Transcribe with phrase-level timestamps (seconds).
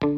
[0.00, 0.14] This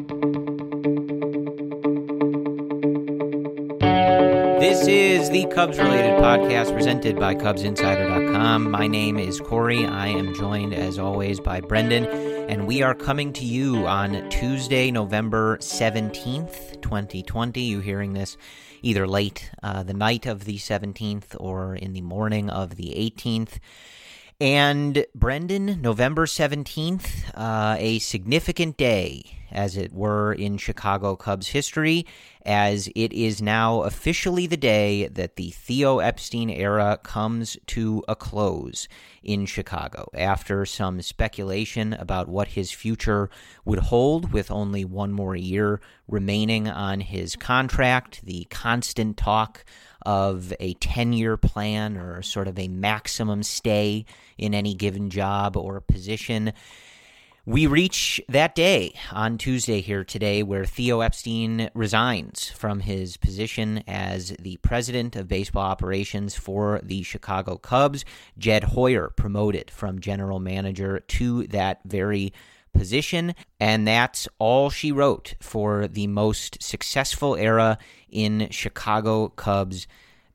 [4.87, 8.69] is the Cubs related podcast presented by CubsInsider.com.
[8.69, 9.87] My name is Corey.
[9.87, 14.91] I am joined, as always, by Brendan, and we are coming to you on Tuesday,
[14.91, 17.61] November 17th, 2020.
[17.61, 18.37] You're hearing this
[18.83, 23.57] either late uh, the night of the 17th or in the morning of the 18th.
[24.41, 32.07] And Brendan, November 17th, uh, a significant day, as it were, in Chicago Cubs history,
[32.43, 38.15] as it is now officially the day that the Theo Epstein era comes to a
[38.15, 38.87] close
[39.21, 40.09] in Chicago.
[40.15, 43.29] After some speculation about what his future
[43.63, 49.63] would hold, with only one more year remaining on his contract, the constant talk
[50.03, 54.05] of a 10 year plan or sort of a maximum stay
[54.37, 56.53] in any given job or position.
[57.43, 63.83] We reach that day on Tuesday here today where Theo Epstein resigns from his position
[63.87, 68.05] as the president of baseball operations for the Chicago Cubs.
[68.37, 72.31] Jed Hoyer promoted from general manager to that very
[72.73, 73.35] position.
[73.59, 77.77] And that's all she wrote for the most successful era
[78.09, 79.87] in Chicago Cubs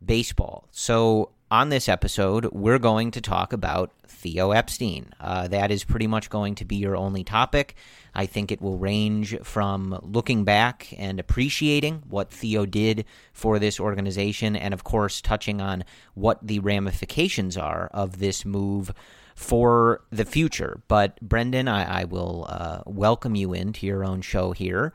[0.05, 0.69] baseball.
[0.71, 5.13] So, on this episode, we're going to talk about Theo Epstein.
[5.21, 7.77] Uh, that is pretty much going to be your only topic.
[8.17, 13.79] I think it will range from looking back and appreciating what Theo did for this
[13.79, 18.93] organization, and of course, touching on what the ramifications are of this move
[19.37, 20.81] for the future.
[20.89, 24.93] But Brendan, I, I will uh, welcome you into your own show here.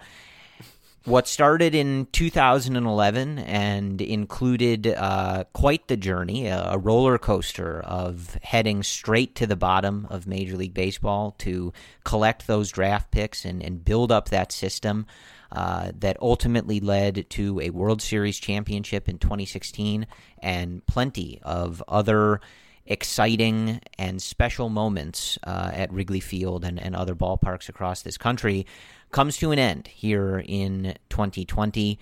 [1.06, 8.84] What started in 2011 and included uh, quite the journey, a, roller coaster of heading
[8.84, 11.74] straight to the bottom of Major League Baseball to
[12.04, 15.06] collect those draft picks and, and build up that system.
[15.52, 20.08] Uh, that ultimately led to a World Series championship in 2016
[20.42, 22.40] and plenty of other
[22.86, 28.66] exciting and special moments uh, at Wrigley Field and, and other ballparks across this country
[29.12, 32.00] comes to an end here in 2020.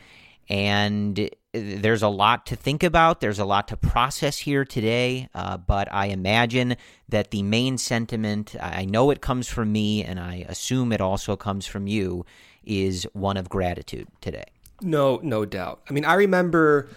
[0.47, 3.21] And there's a lot to think about.
[3.21, 5.29] There's a lot to process here today.
[5.33, 6.75] Uh, but I imagine
[7.09, 11.35] that the main sentiment, I know it comes from me, and I assume it also
[11.35, 12.25] comes from you,
[12.63, 14.45] is one of gratitude today.
[14.81, 15.81] No, no doubt.
[15.89, 16.89] I mean, I remember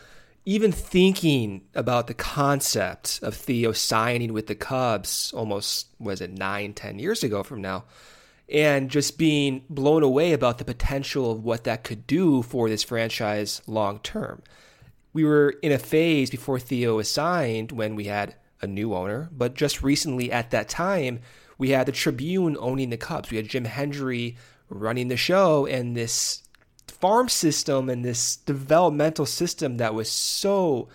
[0.45, 6.75] even thinking about the concept of Theo signing with the Cubs almost, was it nine,
[6.75, 7.85] ten years ago from now
[8.53, 12.83] and just being blown away about the potential of what that could do for this
[12.83, 14.43] franchise long term.
[15.15, 19.31] We were in a phase before Theo was signed when we had a new owner,
[19.33, 21.21] but just recently at that time,
[21.57, 23.31] we had the Tribune owning the Cubs.
[23.31, 24.37] We had Jim Hendry
[24.69, 26.43] running the show, and this
[26.89, 30.89] farm system and this developmental system that was so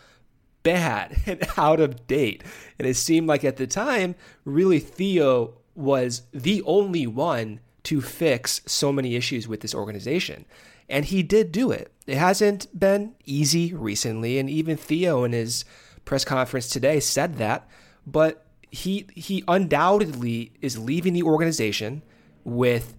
[0.64, 2.44] bad and out of date.
[2.78, 8.62] And it seemed like at the time, really, Theo was the only one to fix
[8.66, 10.46] so many issues with this organization.
[10.90, 11.92] And he did do it.
[12.06, 15.66] It hasn't been easy recently, and even Theo in his
[16.06, 17.68] press conference today said that,
[18.06, 22.02] but he he undoubtedly is leaving the organization
[22.44, 22.96] with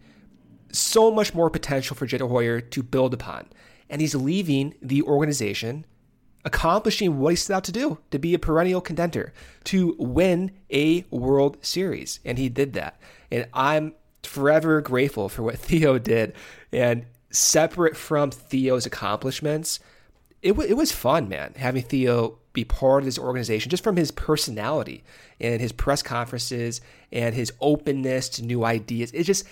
[0.73, 3.49] so much more potential for Jed Hoyer to build upon.
[3.91, 5.85] And he's leaving the organization
[6.45, 9.33] accomplishing what he set out to do to be a perennial contender,
[9.65, 12.21] to win a World Series.
[12.25, 13.01] And he did that.
[13.31, 16.35] And I'm forever grateful for what Theo did.
[16.73, 19.81] And separate from Theo's accomplishments,
[20.43, 23.97] it, w- it was fun, man, having Theo be part of this organization just from
[23.97, 25.05] his personality
[25.41, 26.81] and his press conferences
[27.13, 29.11] and his openness to new ideas.
[29.13, 29.45] It just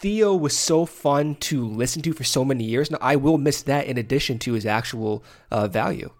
[0.00, 2.90] Theo was so fun to listen to for so many years.
[2.90, 6.10] Now, I will miss that in addition to his actual uh, value.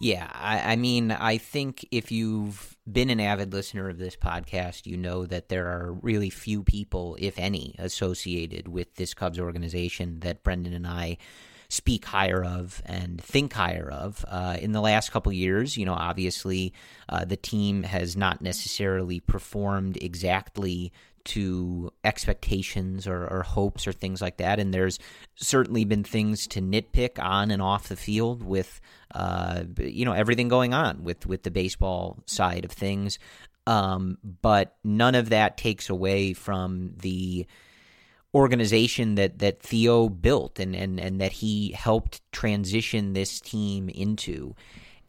[0.00, 4.86] Yeah, I, I, mean, I think if you've been an avid listener of this podcast,
[4.86, 10.20] you know that there are really few people, if any, associated with this Cubs organization
[10.20, 11.18] that Brendan and I
[11.68, 14.24] speak higher of and think higher of.
[14.28, 16.72] Uh, in the last couple years, you know, obviously
[17.08, 20.92] uh, the team has not necessarily performed exactly
[21.28, 24.58] to expectations or, or, hopes or things like that.
[24.58, 24.98] And there's
[25.36, 28.80] certainly been things to nitpick on and off the field with,
[29.14, 33.18] uh, you know, everything going on with with the baseball side of things.
[33.66, 37.46] Um, but none of that takes away from the
[38.34, 44.54] organization that that Theo built and and and that he helped transition this team into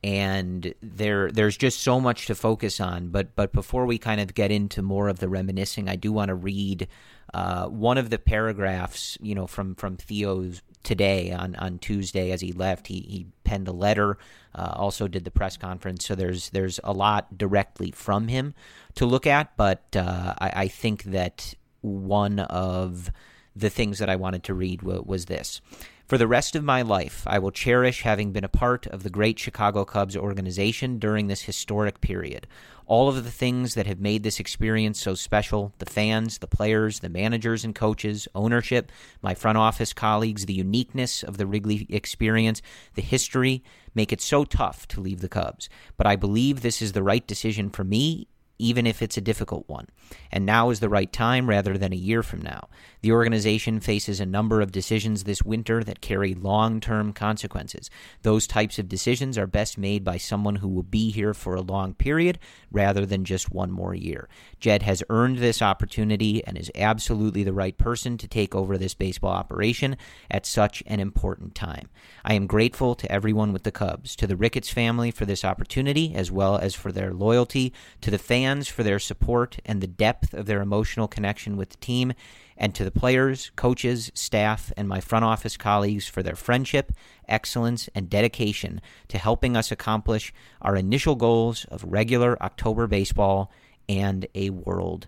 [0.03, 4.33] and there there's just so much to focus on but but before we kind of
[4.33, 6.87] get into more of the reminiscing I do want to read
[7.33, 12.41] uh, one of the paragraphs you know from from Theo's today on on Tuesday as
[12.41, 12.87] he left.
[12.87, 14.17] He he penned a letter
[14.55, 16.05] uh, also did the press conference.
[16.05, 18.53] So there's there's a lot directly from him
[18.95, 23.11] to look at but uh, I, I think that one of
[23.55, 25.61] the things that I wanted to read was this
[26.09, 29.11] for the rest of my life, I will cherish having been a part of the
[29.11, 32.47] great Chicago Cubs organization during this historic period.
[32.87, 37.01] All of the things that have made this experience so special the fans, the players,
[37.01, 38.91] the managers and coaches, ownership,
[39.21, 42.63] my front office colleagues, the uniqueness of the Wrigley experience,
[42.95, 43.63] the history
[43.93, 45.69] make it so tough to leave the Cubs.
[45.95, 48.27] But I believe this is the right decision for me
[48.59, 49.87] even if it's a difficult one.
[50.31, 52.67] And now is the right time rather than a year from now.
[53.01, 57.89] The organization faces a number of decisions this winter that carry long term consequences.
[58.23, 61.61] Those types of decisions are best made by someone who will be here for a
[61.61, 62.37] long period
[62.69, 64.27] rather than just one more year.
[64.59, 68.93] Jed has earned this opportunity and is absolutely the right person to take over this
[68.93, 69.95] baseball operation
[70.29, 71.89] at such an important time.
[72.25, 76.13] I am grateful to everyone with the Cubs, to the Ricketts family for this opportunity,
[76.13, 77.71] as well as for their loyalty,
[78.01, 81.77] to the fans for their support and the depth of their emotional connection with the
[81.77, 82.13] team
[82.57, 86.91] and to the players, coaches, staff, and my front office colleagues for their friendship,
[87.27, 93.51] excellence, and dedication to helping us accomplish our initial goals of regular October baseball
[93.87, 95.07] and a world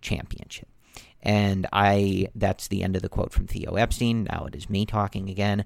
[0.00, 0.68] championship.
[1.22, 4.24] And I that's the end of the quote from Theo Epstein.
[4.24, 5.64] Now it is me talking again.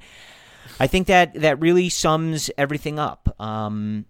[0.79, 3.35] I think that that really sums everything up.
[3.41, 4.07] Um,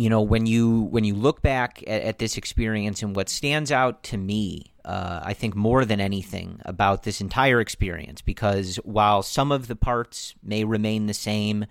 [0.00, 3.70] you know, when you when you look back at, at this experience and what stands
[3.70, 9.22] out to me uh, I think, more than anything about this entire experience because while
[9.22, 11.66] some of the parts may remain the same,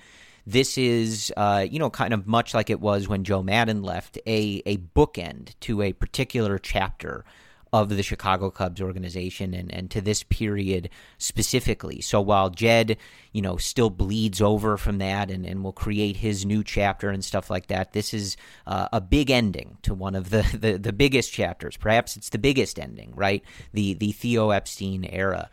[0.46, 4.18] this is, uh, you know, kind of much like it was when Joe Maddon left,
[4.26, 7.26] a, a bookend to a particular chapter
[7.72, 12.02] of the Chicago Cubs organization and, and to this period specifically.
[12.02, 12.98] So while Jed,
[13.32, 17.24] you know, still bleeds over from that and, and will create his new chapter and
[17.24, 20.94] stuff like that, this is uh, a big ending to one of the, the, the
[20.94, 21.78] biggest chapters.
[21.78, 23.44] Perhaps it's the biggest ending, right?
[23.74, 25.50] The the Theo Epstein era.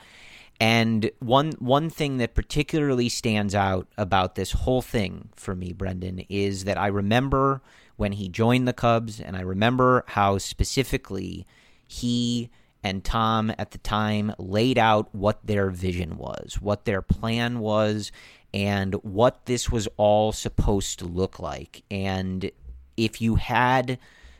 [0.58, 6.24] And one one thing that particularly stands out about this whole thing for me, Brendan,
[6.30, 7.60] is that I remember
[7.96, 11.46] when he joined the Cubs, and I remember how specifically
[11.86, 12.50] he
[12.82, 18.12] and Tom at the time laid out what their vision was, what their plan was,
[18.54, 21.82] and what this was all supposed to look like.
[21.90, 22.50] And
[22.96, 23.98] if you had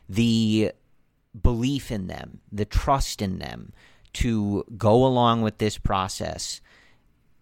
[0.08, 0.72] the
[1.42, 3.72] belief in them, the trust in them,
[4.14, 6.60] to go along with this process,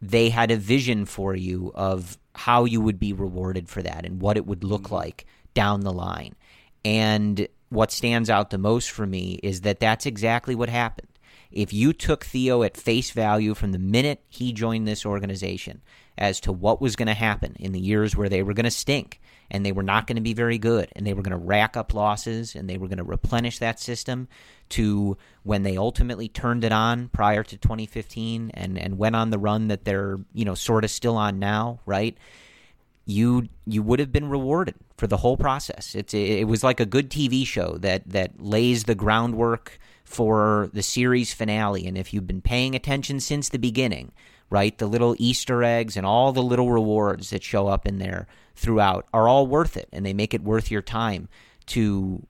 [0.02, 4.20] they had a vision for you of how you would be rewarded for that and
[4.20, 4.94] what it would look mm-hmm.
[4.94, 6.34] like down the line.
[6.84, 11.08] And what stands out the most for me is that that's exactly what happened.
[11.50, 15.82] If you took Theo at face value from the minute he joined this organization
[16.16, 18.70] as to what was going to happen in the years where they were going to
[18.70, 21.44] stink and they were not going to be very good and they were going to
[21.44, 24.28] rack up losses and they were going to replenish that system
[24.70, 29.38] to when they ultimately turned it on prior to 2015 and, and went on the
[29.38, 32.16] run that they're, you know, sort of still on now, right?
[33.06, 35.94] You you would have been rewarded for the whole process.
[35.94, 40.82] It's it was like a good TV show that that lays the groundwork for the
[40.82, 41.86] series finale.
[41.86, 44.12] And if you've been paying attention since the beginning,
[44.50, 44.76] right?
[44.76, 49.08] The little Easter eggs and all the little rewards that show up in there throughout
[49.12, 49.88] are all worth it.
[49.92, 51.28] And they make it worth your time
[51.66, 52.26] to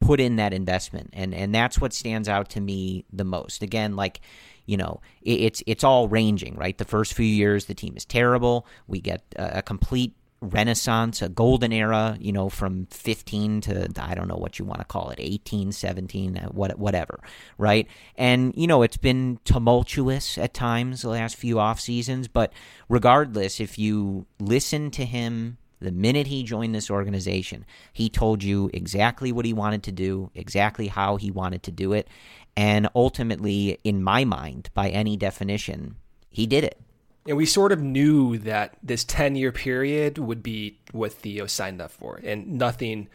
[0.00, 1.10] put in that investment.
[1.12, 3.62] And and that's what stands out to me the most.
[3.62, 4.20] Again like
[4.66, 6.78] you know it's it's all ranging right?
[6.78, 8.66] The first few years the team is terrible.
[8.86, 14.14] We get a, a complete renaissance, a golden era, you know, from 15 to, I
[14.14, 17.20] don't know what you want to call it, 18, 17, uh, what, whatever,
[17.58, 17.86] right?
[18.16, 22.52] And, you know, it's been tumultuous at times the last few off seasons, but
[22.88, 28.70] regardless, if you listen to him the minute he joined this organization, he told you
[28.72, 32.08] exactly what he wanted to do, exactly how he wanted to do it.
[32.56, 35.96] And ultimately, in my mind, by any definition,
[36.30, 36.80] he did it.
[37.26, 41.80] And we sort of knew that this 10 year period would be what Theo signed
[41.80, 43.08] up for and nothing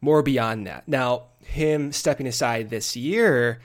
[0.00, 0.88] more beyond that.
[0.88, 3.60] Now, him stepping aside this year,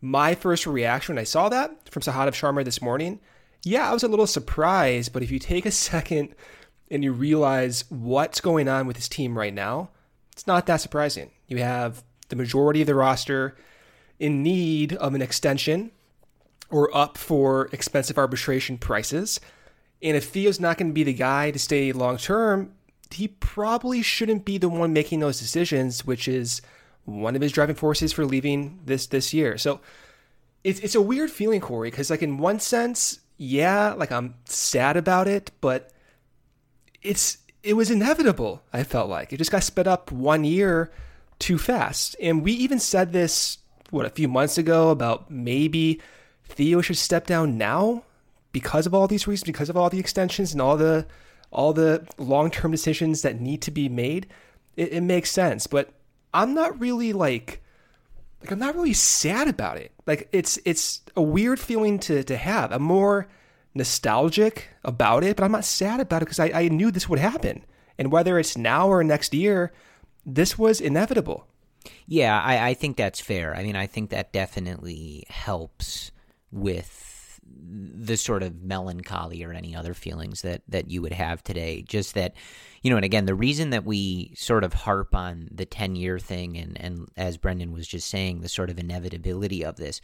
[0.00, 3.20] my first reaction when I saw that from Sahadev Sharma this morning,
[3.62, 5.12] yeah, I was a little surprised.
[5.12, 6.34] But if you take a second
[6.90, 9.90] and you realize what's going on with his team right now,
[10.32, 11.30] it's not that surprising.
[11.48, 13.56] You have the majority of the roster
[14.18, 15.90] in need of an extension
[16.70, 19.40] or up for expensive arbitration prices.
[20.02, 22.72] And if Theo's not going to be the guy to stay long term,
[23.10, 26.60] he probably shouldn't be the one making those decisions, which is
[27.04, 29.56] one of his driving forces for leaving this this year.
[29.58, 29.80] So
[30.62, 34.96] it's it's a weird feeling, Corey, because like in one sense, yeah, like I'm sad
[34.96, 35.90] about it, but
[37.02, 38.62] it's it was inevitable.
[38.72, 40.90] I felt like it just got sped up one year
[41.38, 43.58] too fast, and we even said this
[43.90, 46.00] what a few months ago about maybe
[46.44, 48.04] Theo should step down now
[48.52, 51.06] because of all these reasons, because of all the extensions and all the
[51.50, 54.26] all the long term decisions that need to be made.
[54.76, 55.92] It, it makes sense, but
[56.32, 57.62] I'm not really like
[58.40, 59.92] like I'm not really sad about it.
[60.06, 62.72] Like it's it's a weird feeling to to have.
[62.72, 63.28] I'm more
[63.74, 67.18] nostalgic about it, but I'm not sad about it because I, I knew this would
[67.18, 67.64] happen.
[67.98, 69.72] And whether it's now or next year,
[70.24, 71.46] this was inevitable.
[72.06, 73.54] Yeah, I, I think that's fair.
[73.54, 76.10] I mean, I think that definitely helps
[76.54, 81.82] with the sort of melancholy or any other feelings that that you would have today
[81.82, 82.34] just that
[82.82, 86.18] you know and again the reason that we sort of harp on the 10 year
[86.18, 90.00] thing and and as Brendan was just saying the sort of inevitability of this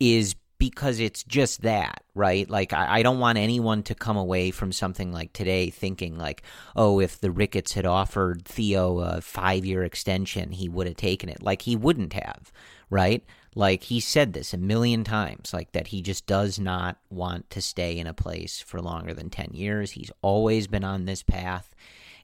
[0.00, 2.48] is because it's just that, right?
[2.48, 6.44] Like, I, I, don't want anyone to come away from something like today thinking, like,
[6.76, 11.28] oh, if the Ricketts had offered Theo a five year extension, he would have taken
[11.28, 11.42] it.
[11.42, 12.52] Like, he wouldn't have,
[12.90, 13.24] right?
[13.54, 17.60] Like he said this a million times, like that he just does not want to
[17.60, 19.90] stay in a place for longer than 10 years.
[19.90, 21.74] He's always been on this path.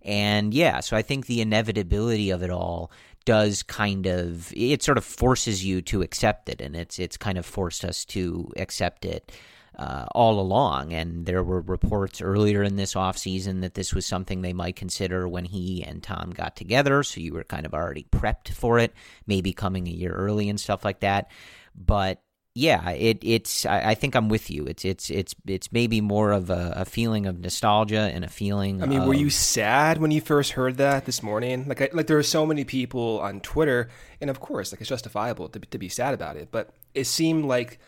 [0.02, 2.90] And yeah, so I think the inevitability of it all
[3.24, 7.36] does kind of it sort of forces you to accept it and it's it's kind
[7.36, 9.30] of forced us to accept it
[9.78, 10.92] uh, all along.
[10.92, 15.28] And there were reports earlier in this offseason that this was something they might consider
[15.28, 17.02] when he and Tom got together.
[17.02, 18.92] So you were kind of already prepped for it,
[19.26, 21.30] maybe coming a year early and stuff like that.
[21.74, 22.20] But
[22.54, 23.66] yeah, it, it's.
[23.66, 24.66] I, I, think I'm with you.
[24.66, 28.82] It's it's it's it's maybe more of a, a feeling of nostalgia and a feeling.
[28.82, 31.68] I mean, of, were you sad when you first heard that this morning?
[31.68, 34.88] Like, I, like there are so many people on Twitter, and of course, like it's
[34.88, 36.48] justifiable to to be sad about it.
[36.50, 37.78] But it seemed like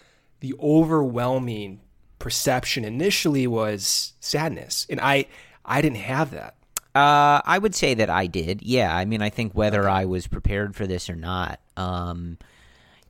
[0.40, 1.80] the overwhelming
[2.18, 5.26] perception initially was sadness, and I
[5.64, 6.56] I didn't have that.
[6.94, 8.62] Uh, I would say that I did.
[8.62, 9.92] Yeah, I mean, I think whether okay.
[9.92, 12.36] I was prepared for this or not, um,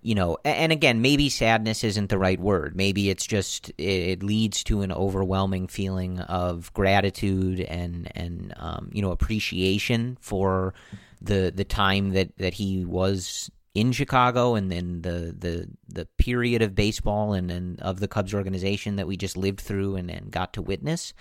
[0.03, 2.75] you know, and again, maybe sadness isn't the right word.
[2.75, 9.03] Maybe it's just it leads to an overwhelming feeling of gratitude and and um, you
[9.03, 10.75] know appreciation for
[11.21, 16.61] the the time that that he was in Chicago and then the the the period
[16.63, 20.31] of baseball and, and of the Cubs organization that we just lived through and, and
[20.31, 21.13] got to witness.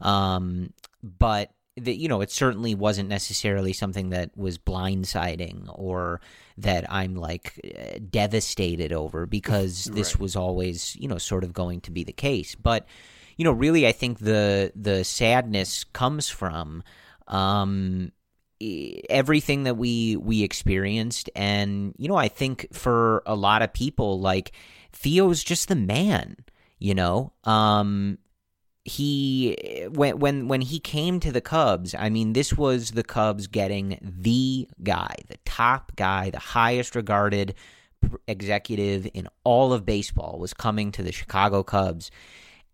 [0.00, 0.72] Um,
[1.02, 6.20] but that you know it certainly wasn't necessarily something that was blindsiding or
[6.56, 7.60] that I'm like
[8.10, 10.20] devastated over because this Right.
[10.20, 12.54] was always you know sort of going to be the case.
[12.54, 12.86] But
[13.36, 16.82] you know, really, I think the the sadness comes from
[17.28, 18.10] um,
[18.60, 24.20] everything that we we experienced, and you know, I think for a lot of people,
[24.20, 24.52] like
[24.92, 26.36] Theo's just the man.
[26.78, 28.18] You know, um,
[28.84, 33.46] he when when when he came to the Cubs, I mean, this was the Cubs
[33.46, 37.54] getting the guy, the top guy, the highest regarded
[38.26, 42.10] executive in all of baseball was coming to the Chicago Cubs,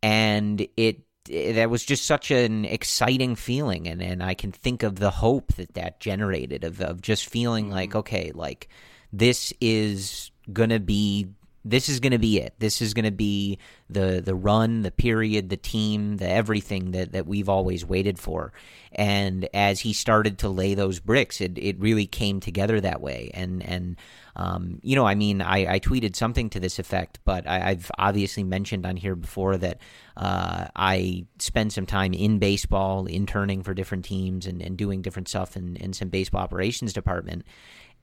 [0.03, 4.97] and it that was just such an exciting feeling, and and I can think of
[4.97, 7.99] the hope that that generated of of just feeling like mm-hmm.
[7.99, 8.69] okay, like
[9.13, 11.29] this is gonna be
[11.65, 12.55] this is going to be it.
[12.59, 17.13] This is going to be the the run, the period, the team, the everything that,
[17.13, 18.53] that we've always waited for.
[18.93, 23.31] And as he started to lay those bricks, it, it really came together that way.
[23.33, 23.97] And and
[24.37, 27.91] um, you know, I mean, I, I tweeted something to this effect, but I, I've
[27.99, 29.79] obviously mentioned on here before that
[30.17, 35.29] uh, I spend some time in baseball, interning for different teams and, and doing different
[35.29, 37.45] stuff in, in some baseball operations department.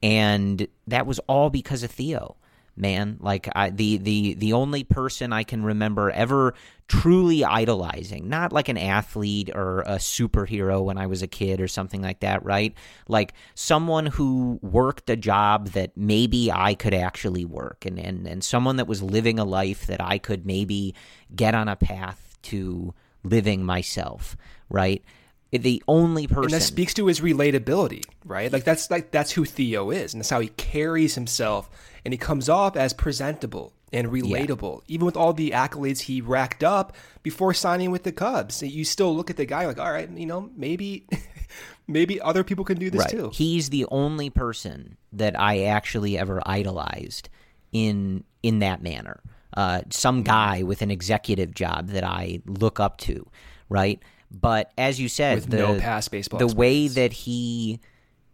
[0.01, 2.37] And that was all because of Theo
[2.75, 3.17] man.
[3.19, 6.53] Like I, the the the only person i can remember ever
[6.87, 11.67] truly idolizing not like an athlete or a superhero when i was a kid or
[11.67, 12.73] something like that right?
[13.07, 18.43] Like someone who worked a job that maybe i could actually work and and, and
[18.43, 20.95] someone that was living a life that i could maybe
[21.35, 24.35] get on a path to living myself
[24.69, 25.03] right
[25.51, 28.51] the only person And that speaks to his relatability, right?
[28.51, 31.69] Like that's like that's who Theo is, and that's how he carries himself,
[32.05, 36.63] and he comes off as presentable and relatable, even with all the accolades he racked
[36.63, 38.63] up before signing with the Cubs.
[38.63, 41.05] You still look at the guy like, all right, you know, maybe,
[41.87, 43.31] maybe other people can do this too.
[43.33, 47.29] He's the only person that I actually ever idolized
[47.73, 49.19] in in that manner.
[49.55, 53.27] Uh, some guy with an executive job that I look up to,
[53.67, 54.01] right?
[54.31, 57.79] But as you said, With the, no past baseball the way that he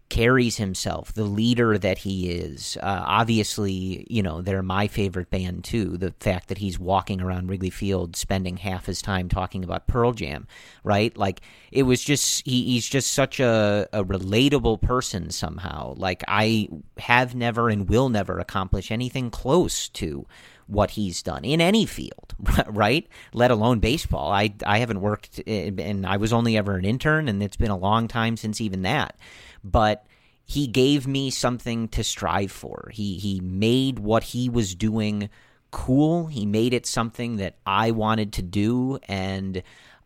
[0.09, 2.77] carries himself, the leader that he is.
[2.81, 5.97] Uh, obviously, you know, they're my favorite band too.
[5.97, 10.13] The fact that he's walking around Wrigley Field spending half his time talking about Pearl
[10.13, 10.47] Jam,
[10.83, 11.15] right?
[11.17, 15.93] Like, it was just, he, he's just such a, a relatable person somehow.
[15.97, 16.69] Like, I
[16.99, 20.25] have never and will never accomplish anything close to
[20.67, 22.35] what he's done in any field,
[22.67, 23.07] right?
[23.33, 24.31] Let alone baseball.
[24.31, 27.77] I I haven't worked, and I was only ever an intern, and it's been a
[27.77, 29.17] long time since even that.
[29.63, 30.05] But
[30.45, 32.89] he gave me something to strive for.
[32.93, 35.29] He he made what he was doing
[35.71, 36.27] cool.
[36.27, 39.61] He made it something that I wanted to do, and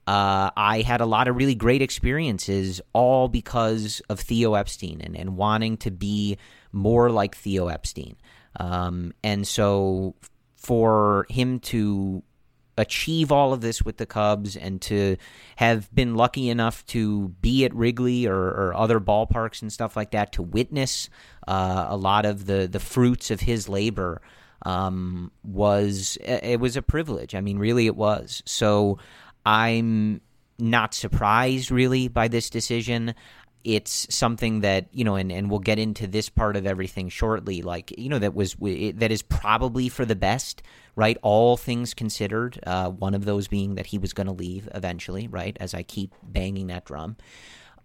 [0.08, 5.15] uh, I had a lot of really great experiences, all because of Theo Epstein and,
[5.15, 6.38] and wanting to be
[6.71, 8.15] more like Theo Epstein.
[8.60, 10.15] Um, and so
[10.62, 12.21] for him to
[12.78, 15.17] achieve all of this with the Cubs and to
[15.58, 20.12] have been lucky enough to be at Wrigley or, or other ballparks and stuff like
[20.12, 21.10] that to witness
[21.47, 24.21] uh, a lot of the, the fruits of his labor
[24.63, 27.34] um, was it was a privilege.
[27.34, 28.43] I mean, really, it was.
[28.45, 29.00] So
[29.43, 30.21] I'm
[30.60, 33.15] not surprised really by this decision
[33.63, 37.62] it's something that you know and, and we'll get into this part of everything shortly
[37.62, 40.62] like you know that was that is probably for the best
[40.95, 41.17] right?
[41.21, 45.28] All things considered uh, one of those being that he was going to leave eventually
[45.28, 45.56] right?
[45.60, 47.17] As i keep banging that drum.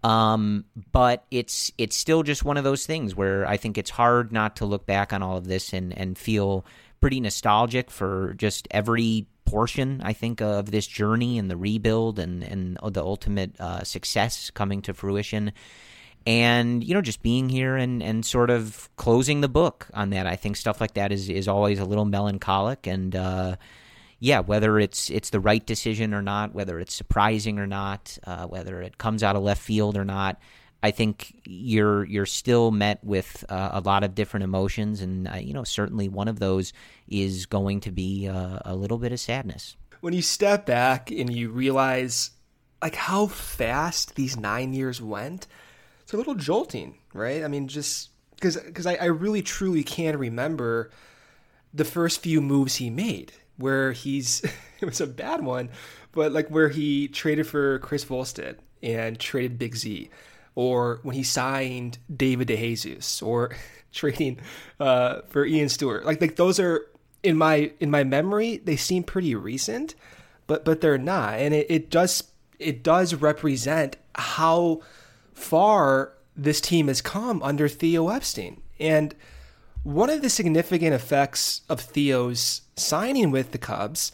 [0.03, 4.31] Um, but it's it's still just one of those things where i think it's hard
[4.31, 6.65] not to look back on all of this and and feel
[7.01, 12.43] pretty nostalgic for just every portion, I think, of this journey and the rebuild and
[12.43, 15.53] and the ultimate uh, success coming to fruition.
[16.27, 20.27] And you know, just being here and, and sort of closing the book on that,
[20.27, 22.85] I think stuff like that is, is always a little melancholic.
[22.85, 23.55] And uh,
[24.19, 28.45] yeah, whether it's it's the right decision or not, whether it's surprising or not, uh,
[28.45, 30.37] whether it comes out of left field or not,
[30.83, 35.35] I think you're you're still met with uh, a lot of different emotions, and uh,
[35.35, 36.71] you know certainly one of those
[37.07, 39.75] is going to be uh, a little bit of sadness.
[40.01, 42.31] When you step back and you realize
[42.81, 45.47] like how fast these nine years went,
[46.03, 47.43] it's a little jolting, right?
[47.43, 50.91] I mean, just because because I, I really truly can remember
[51.73, 54.43] the first few moves he made, where he's
[54.79, 55.69] it was a bad one,
[56.11, 60.11] but like where he traded for Chris Volstad and traded Big Z
[60.57, 63.55] or when he signed David DeJesus, or
[63.93, 64.39] trading
[64.79, 66.03] uh, for Ian Stewart.
[66.03, 66.87] Like like those are
[67.21, 69.93] in my in my memory, they seem pretty recent,
[70.47, 74.81] but but they're not, and it, it does it does represent how
[75.35, 78.59] far this team has come under Theo Epstein.
[78.79, 79.13] And
[79.83, 84.11] one of the significant effects of Theo's signing with the Cubs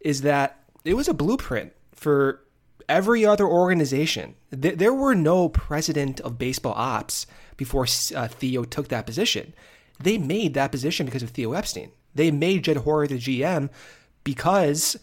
[0.00, 2.40] is that it was a blueprint for
[2.88, 4.34] every other organization.
[4.50, 9.54] There were no president of baseball ops before uh, Theo took that position.
[10.00, 11.90] They made that position because of Theo Epstein.
[12.14, 13.70] They made Jed Hoyer the GM
[14.22, 14.96] because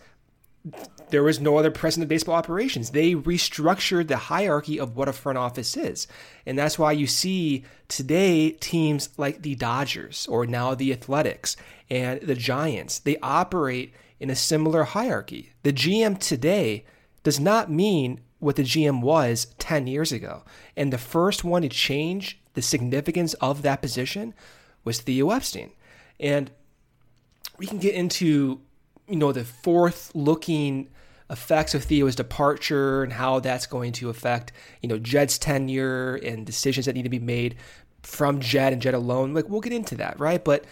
[1.10, 2.91] there was no other president of baseball operations.
[2.91, 6.08] They restructured the hierarchy of what a front office is.
[6.46, 11.58] And that's why you see today teams like the Dodgers or now the Athletics
[11.89, 15.52] and the Giants, they operate in a similar hierarchy.
[15.63, 16.86] The GM today
[17.24, 20.44] does not mean what the GM was 10 years ago.
[20.76, 24.34] And the first one to change the significance of that position
[24.84, 25.72] was Theo Epstein.
[26.20, 26.52] And
[27.58, 28.62] we can get into,
[29.08, 30.90] you know, the forth looking
[31.30, 36.46] effects of Theo's departure and how that's going to affect, you know, Jed's tenure and
[36.46, 37.56] decisions that need to be made
[38.04, 39.34] from Jed and Jed alone.
[39.34, 40.44] Like we'll get into that, right?
[40.44, 40.66] But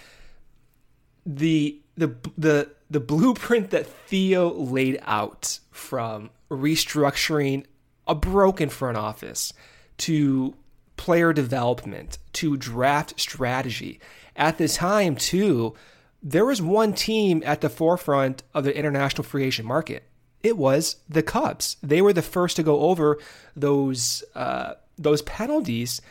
[1.26, 7.66] the the the the blueprint that Theo laid out from restructuring
[8.08, 9.54] a broken front office
[9.98, 10.56] to
[10.98, 14.00] player development to draft strategy.
[14.36, 15.76] At the time, too,
[16.22, 20.04] there was one team at the forefront of the international free agent market.
[20.42, 21.78] It was the Cubs.
[21.84, 23.20] They were the first to go over
[23.56, 26.02] those uh, those penalties.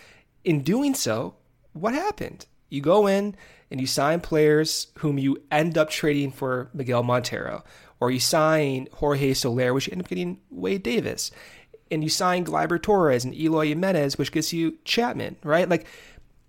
[0.45, 1.35] In doing so,
[1.73, 2.47] what happened?
[2.69, 3.35] You go in
[3.71, 7.65] and you sign players whom you end up trading for Miguel Montero,
[8.01, 11.31] or you sign Jorge Soler, which you end up getting Wade Davis
[11.91, 15.69] and you sign Gleyber Torres and Eloy Jimenez, which gets you Chapman, right?
[15.69, 15.87] Like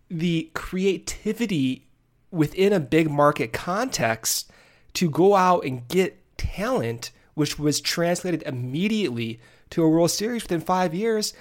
[0.10, 1.88] the creativity
[2.32, 4.52] within a big market context
[4.94, 9.40] to go out and get talent, which was translated immediately
[9.72, 11.34] to a World Series within five years,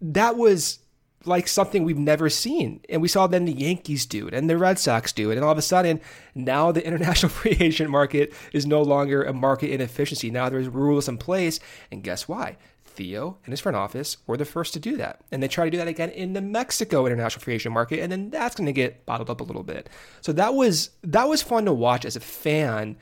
[0.00, 0.80] that was
[1.26, 2.80] like something we've never seen.
[2.88, 5.36] And we saw then the Yankees do it and the Red Sox do it.
[5.36, 6.00] And all of a sudden,
[6.34, 10.30] now the international free agent market is no longer a market inefficiency.
[10.30, 11.60] Now there's rules in place.
[11.90, 12.56] And guess why?
[12.84, 15.20] Theo and his front office were the first to do that.
[15.30, 18.10] And they try to do that again in the Mexico international free agent market, and
[18.10, 19.88] then that's going to get bottled up a little bit.
[20.22, 22.96] So that was that was fun to watch as a fan,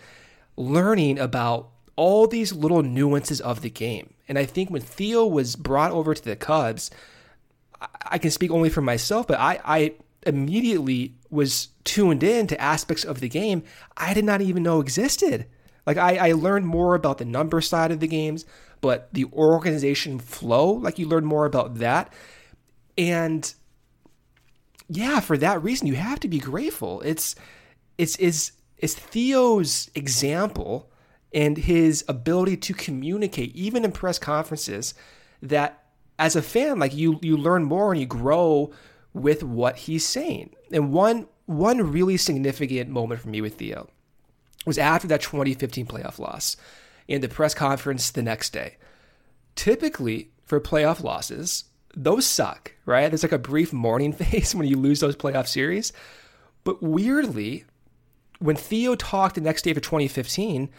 [0.57, 4.15] learning about all these little nuances of the game.
[4.29, 6.91] And I think when Theo was brought over to the Cubs,
[8.03, 9.95] I can speak only for myself, but I, I
[10.27, 13.63] immediately was tuned in to aspects of the game
[13.97, 15.47] I did not even know existed.
[15.87, 18.47] Like I, I learned more about the number side of the games,
[18.81, 22.13] but the organization flow, like you learn more about that.
[22.97, 23.53] And
[24.89, 27.01] yeah, for that reason, you have to be grateful.
[27.03, 27.35] It's
[27.99, 30.91] it's is it's Theo's example
[31.33, 34.95] and his ability to communicate, even in press conferences,
[35.43, 35.84] that
[36.19, 38.73] as a fan, like you you learn more and you grow
[39.13, 40.55] with what he's saying.
[40.73, 43.89] And one one really significant moment for me with Theo
[44.65, 46.57] was after that 2015 playoff loss
[47.07, 48.77] in the press conference the next day.
[49.55, 53.09] Typically, for playoff losses, those suck, right?
[53.09, 55.93] There's like a brief mourning phase when you lose those playoff series.
[56.65, 57.65] But weirdly,
[58.39, 60.71] when Theo talked the next day for 2015,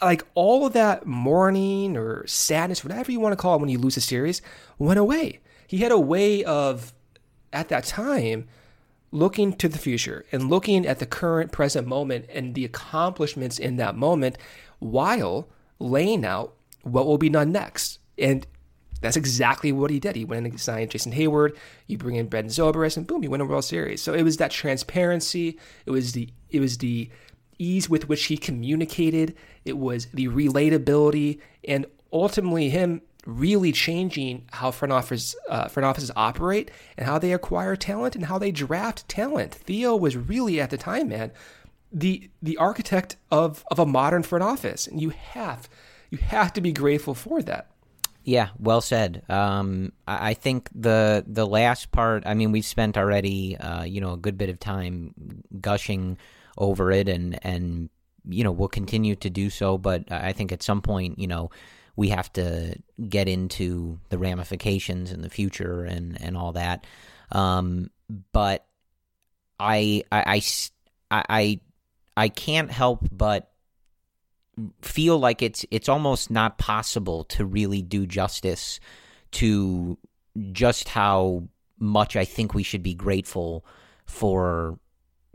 [0.00, 3.78] like all of that mourning or sadness, whatever you want to call it when you
[3.78, 4.42] lose a series,
[4.78, 5.40] went away.
[5.66, 6.92] He had a way of,
[7.52, 8.48] at that time,
[9.10, 13.76] looking to the future and looking at the current present moment and the accomplishments in
[13.76, 14.36] that moment
[14.78, 17.98] while laying out what will be done next.
[18.18, 18.46] And
[19.00, 20.16] that's exactly what he did.
[20.16, 21.56] He went and signed Jason Heyward.
[21.86, 24.02] You bring in Ben Zobrist, and boom, you win a World Series.
[24.02, 25.58] So it was that transparency.
[25.86, 27.10] It was the it was the
[27.58, 29.36] ease with which he communicated.
[29.64, 36.10] It was the relatability, and ultimately him really changing how front office uh, front offices
[36.16, 39.54] operate and how they acquire talent and how they draft talent.
[39.54, 41.30] Theo was really at the time, man,
[41.92, 45.68] the the architect of of a modern front office, and you have
[46.10, 47.70] you have to be grateful for that.
[48.24, 49.22] Yeah, well said.
[49.30, 52.24] Um, I think the the last part.
[52.26, 55.14] I mean, we've spent already, uh, you know, a good bit of time
[55.60, 56.18] gushing
[56.58, 57.88] over it, and and
[58.28, 59.78] you know we'll continue to do so.
[59.78, 61.50] But I think at some point, you know,
[61.96, 62.76] we have to
[63.08, 66.86] get into the ramifications in the future and and all that.
[67.32, 67.90] Um,
[68.32, 68.66] but
[69.58, 70.42] I, I
[71.10, 71.60] I I
[72.16, 73.50] I can't help but
[74.82, 78.80] feel like it's it's almost not possible to really do justice
[79.32, 79.98] to
[80.52, 81.44] just how
[81.78, 83.64] much I think we should be grateful
[84.04, 84.78] for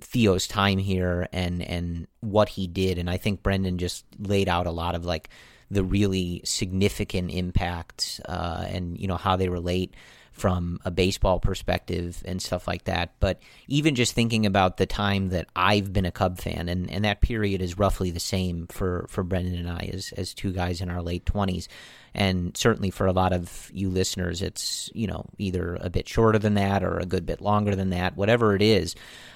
[0.01, 4.67] Theo's time here and and what he did and I think Brendan just laid out
[4.67, 5.29] a lot of like
[5.71, 9.93] the really significant impact uh, and you know how they relate
[10.33, 13.13] from a baseball perspective and stuff like that.
[13.19, 17.05] But even just thinking about the time that I've been a Cub fan, and, and
[17.05, 20.81] that period is roughly the same for, for Brendan and I as, as two guys
[20.81, 21.67] in our late 20s.
[22.15, 26.37] And certainly for a lot of you listeners, it's, you know, either a bit shorter
[26.37, 28.95] than that or a good bit longer than that, whatever it is.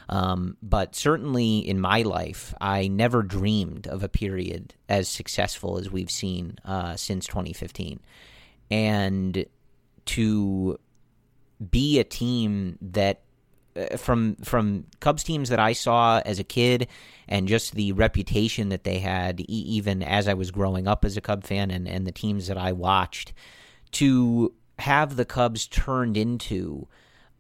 [0.10, 5.92] Um, but certainly in my life, I never dreamed of a period as successful as
[5.92, 8.00] we've seen uh, since 2015.
[8.70, 9.46] And
[10.06, 10.80] to
[11.72, 13.22] be a team that
[13.78, 16.88] Uh, from from Cubs teams that I saw as a kid
[17.28, 21.22] and just the reputation that they had even as I was growing up as a
[21.22, 23.34] Cub fan and, and the teams that I watched
[23.92, 26.88] to have the Cubs turned into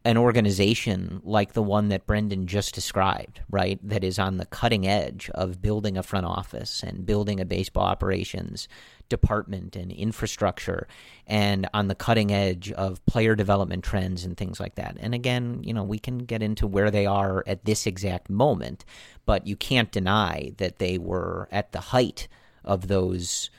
[0.07, 3.77] an organization like the one that Brendan just described, right?
[3.83, 7.83] That is on the cutting edge of building a front office and building a baseball
[7.83, 8.69] operations
[9.09, 10.87] department and infrastructure
[11.27, 14.95] and on the cutting edge of player development trends and things like that.
[14.97, 18.85] And again, you know, we can get into where they are at this exact moment,
[19.25, 22.29] but you can't deny that they were at the height
[22.63, 23.49] of those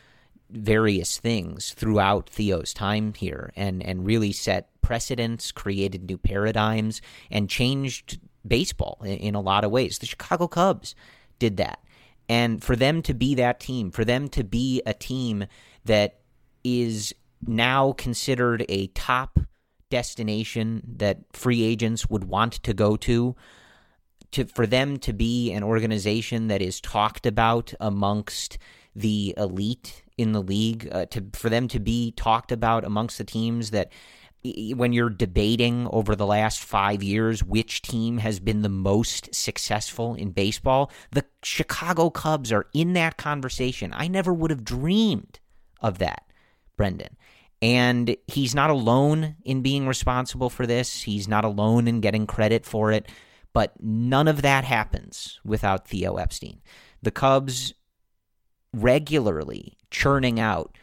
[0.51, 7.51] various things throughout Theo's time here and and really set precedents, created new paradigms and
[7.51, 9.99] changed baseball in, in a lot of ways.
[9.99, 10.95] The Chicago Cubs
[11.39, 11.81] did that.
[12.29, 15.47] And for them to be that team, for them to be a team
[15.85, 16.21] that
[16.65, 17.15] is
[17.47, 19.39] now considered a top
[19.91, 23.35] destination that free agents would want to go to,
[24.33, 28.59] to for them to be an organization that is talked about amongst
[28.99, 33.25] the elite in the league, uh, to for them to be talked about amongst the
[33.25, 33.93] teams that
[34.75, 40.15] when you're debating over the last five years which team has been the most successful
[40.15, 43.93] in baseball, the Chicago Cubs are in that conversation.
[43.95, 45.41] I never would have dreamed
[45.81, 46.23] of that,
[46.77, 47.17] Brendan.
[47.61, 51.03] And he's not alone in being responsible for this.
[51.03, 53.09] He's not alone in getting credit for it.
[53.53, 56.61] But none of that happens without Theo Epstein.
[57.03, 57.75] The Cubs
[58.73, 60.77] regularly churning out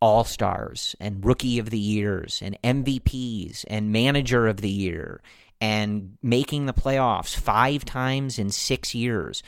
[0.00, 5.20] all stars and rookie of the years and MVPs and manager of the year
[5.60, 9.42] and making the playoffs five times in six years,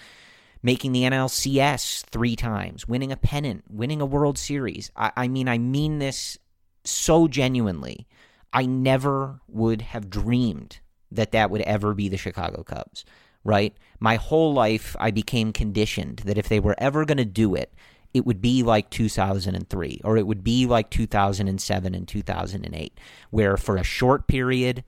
[0.63, 4.91] making the NLCS three times, winning a pennant, winning a World Series.
[4.95, 6.37] I, I mean, I mean this
[6.85, 8.07] so genuinely.
[8.53, 10.81] I never would have dreamed
[11.11, 13.07] that that would ever be the Chicago Cubs,
[13.45, 13.75] right?
[14.01, 17.73] My whole life, I became conditioned that if they were ever going to do it,
[18.15, 23.01] it would be like 2003 or it would be like 2007 and 2008,
[23.31, 24.85] where for a short period,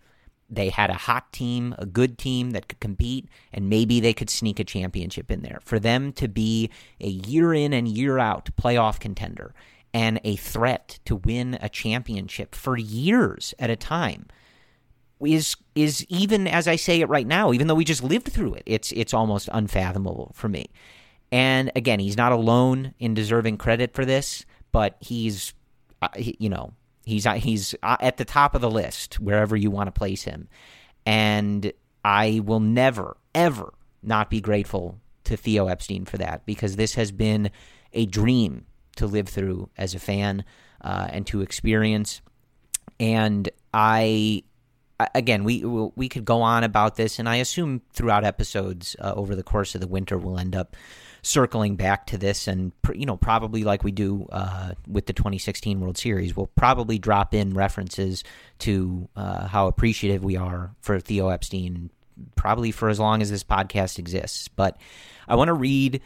[0.51, 4.29] they had a hot team, a good team that could compete, and maybe they could
[4.29, 5.59] sneak a championship in there.
[5.63, 9.55] For them to be a year in and year out playoff contender
[9.93, 14.27] and a threat to win a championship for years at a time
[15.21, 18.55] is is even as I say it right now, even though we just lived through
[18.55, 20.67] it, it's it's almost unfathomable for me.
[21.33, 25.53] And again, he's not alone in deserving credit for this, but he's,
[26.01, 26.75] uh, he, you know,
[27.05, 30.23] he's uh, he's uh, at the top of the list wherever you want to place
[30.23, 30.49] him.
[31.07, 31.73] And
[32.05, 37.11] I will never, ever not be grateful to Theo Epstein for that because this has
[37.11, 37.51] been
[37.93, 40.45] a dream to live through as a fan
[40.83, 42.21] uh, and to experience.
[43.01, 44.45] And I
[45.15, 49.35] again, we we could go on about this, and I assume throughout episodes uh, over
[49.35, 50.77] the course of the winter, we'll end up
[51.23, 55.81] circling back to this, and you know, probably like we do uh, with the 2016
[55.81, 58.25] World Series, we'll probably drop in references
[58.61, 61.91] to uh, how appreciative we are for Theo Epstein,
[62.37, 64.49] probably for as long as this podcast exists.
[64.49, 64.77] But
[65.27, 66.03] I want to read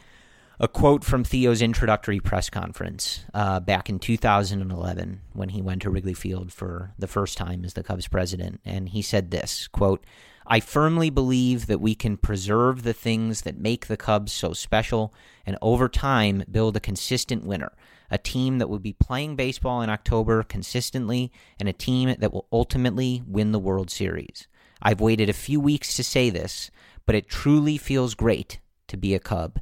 [0.61, 5.89] a quote from Theo's introductory press conference uh, back in 2011 when he went to
[5.89, 10.03] Wrigley Field for the first time as the Cubs president, and he said this quote.
[10.45, 15.13] I firmly believe that we can preserve the things that make the Cubs so special
[15.45, 17.71] and over time build a consistent winner,
[18.11, 22.47] a team that will be playing baseball in October consistently, and a team that will
[22.51, 24.47] ultimately win the World Series.
[24.81, 26.69] I've waited a few weeks to say this,
[27.05, 29.59] but it truly feels great to be a Cub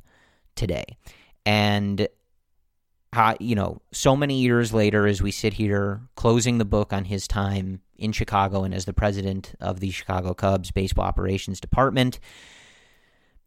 [0.58, 0.98] today.
[1.46, 2.08] And
[3.14, 7.06] uh, you know, so many years later, as we sit here closing the book on
[7.06, 12.20] his time in Chicago and as the president of the Chicago Cubs baseball operations department.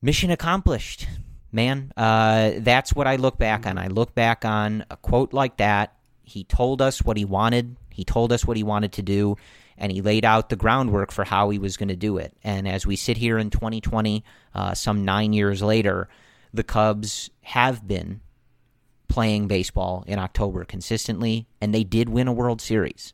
[0.03, 1.07] Mission accomplished,
[1.53, 1.92] man.
[1.96, 3.79] Uh, that's what I look back on.
[3.79, 5.94] I look back on a quote like that.
[6.23, 9.37] He told us what he wanted, he told us what he wanted to do,
[9.77, 12.37] and he laid out the groundwork for how he was going to do it.
[12.44, 16.09] And as we sit here in 2020, uh, some nine years later,
[16.53, 18.21] the Cubs have been
[19.09, 23.13] playing baseball in October consistently, and they did win a World Series.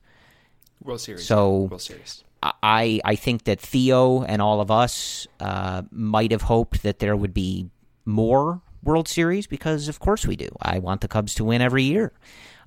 [0.83, 1.27] World Series.
[1.27, 2.23] So World Series.
[2.43, 7.17] I I think that Theo and all of us uh, might have hoped that there
[7.17, 7.71] would be
[8.05, 10.49] more World Series because of course we do.
[10.63, 12.13] I want the Cubs to win every year,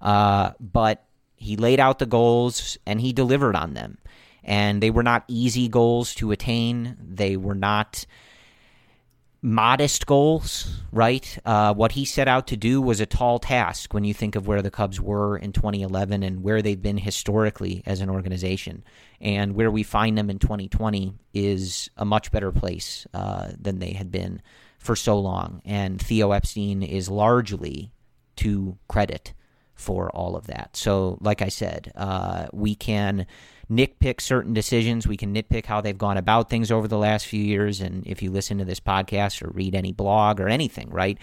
[0.02, 1.06] uh, but
[1.36, 4.00] he laid out the goals and he delivered on them,
[4.44, 6.98] and they were not easy goals to attain.
[7.00, 8.06] They were not
[9.42, 11.38] modest goals, right?
[11.46, 14.48] Uh, what he set out to do was a tall task when you think of
[14.48, 18.84] where the Cubs were in 2011 and where they've been historically as an organization.
[19.22, 23.94] And where we find them in 2020 is a much better place uh, than they
[23.94, 24.42] had been
[24.78, 25.62] for so long.
[25.64, 27.92] And Theo Epstein is largely
[28.38, 29.34] to credit
[29.74, 30.76] for all of that.
[30.76, 33.26] So, like I said, uh, we can
[33.70, 35.08] nitpick certain decisions.
[35.08, 37.82] We can nitpick how they've gone about things over the last few years.
[37.82, 41.18] And if you listen to this podcast or read any blog or anything, right?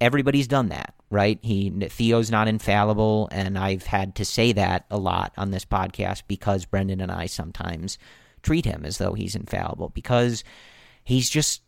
[0.00, 1.38] Everybody's done that, right?
[1.42, 6.24] He Theo's not infallible, and I've had to say that a lot on this podcast
[6.28, 7.96] because Brendan and I sometimes
[8.42, 10.44] treat him as though he's infallible because
[11.02, 11.62] he's just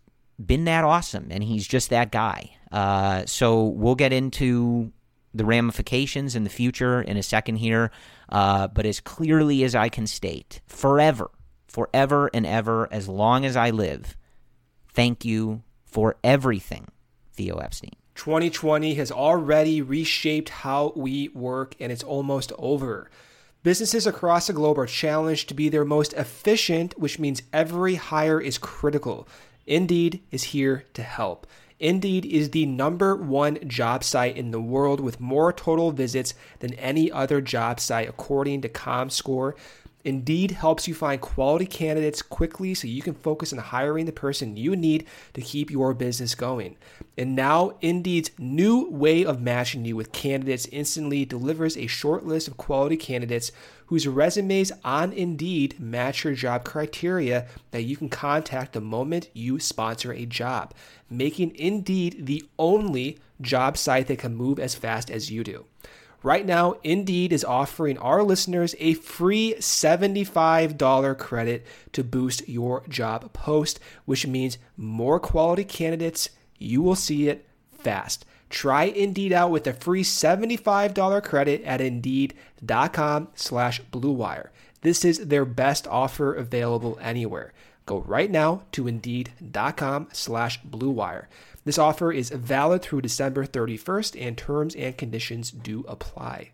[0.45, 2.51] been that awesome and he's just that guy.
[2.71, 4.93] Uh, so we'll get into
[5.35, 7.91] the ramifications in the future in a second here.
[8.29, 11.31] Uh, but as clearly as I can state, forever,
[11.67, 14.17] forever and ever, as long as I live,
[14.93, 16.88] thank you for everything,
[17.33, 17.93] Theo Epstein.
[18.14, 23.09] 2020 has already reshaped how we work, and it's almost over.
[23.62, 28.41] Businesses across the globe are challenged to be their most efficient, which means every hire
[28.41, 29.29] is critical.
[29.67, 31.47] Indeed is here to help.
[31.81, 36.75] Indeed is the number one job site in the world with more total visits than
[36.75, 39.55] any other job site, according to ComScore.
[40.04, 44.56] Indeed helps you find quality candidates quickly so you can focus on hiring the person
[44.56, 46.76] you need to keep your business going.
[47.16, 52.46] And now, Indeed's new way of matching you with candidates instantly delivers a short list
[52.46, 53.50] of quality candidates
[53.87, 59.58] whose resumes on Indeed match your job criteria that you can contact the moment you
[59.58, 60.74] sponsor a job,
[61.11, 65.64] making Indeed the only job site that can move as fast as you do.
[66.22, 73.33] Right now, Indeed is offering our listeners a free $75 credit to boost your job
[73.33, 76.31] post, which means more quality candidates.
[76.59, 78.24] You will see it fast.
[78.50, 84.48] Try Indeed out with a free $75 credit at Indeed.com slash BlueWire.
[84.81, 87.52] This is their best offer available anywhere.
[87.87, 91.26] Go right now to Indeed.com slash BlueWire.
[91.64, 96.53] This offer is valid through December 31st and terms and conditions do apply.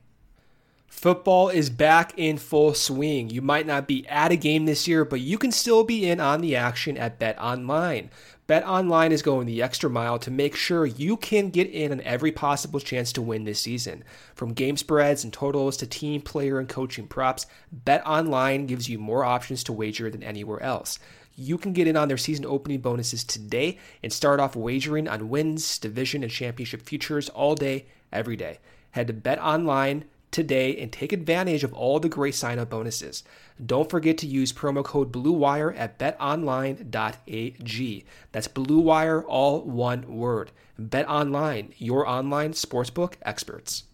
[0.94, 3.28] Football is back in full swing.
[3.28, 6.20] You might not be at a game this year, but you can still be in
[6.20, 8.10] on the action at Bet Online.
[8.46, 12.00] Bet Online is going the extra mile to make sure you can get in on
[12.02, 14.04] every possible chance to win this season.
[14.34, 18.98] From game spreads and totals to team, player, and coaching props, Bet Online gives you
[18.98, 20.98] more options to wager than anywhere else.
[21.36, 25.28] You can get in on their season opening bonuses today and start off wagering on
[25.28, 28.58] wins, division, and championship futures all day, every day.
[28.92, 33.22] Head to Bet Online today and take advantage of all the great sign up bonuses.
[33.64, 36.84] Don't forget to use promo code BLUEWIRE at betonline.ag.
[38.32, 40.50] That's BLUEWIRE, all one word.
[40.80, 43.84] BetOnline, your online sportsbook experts.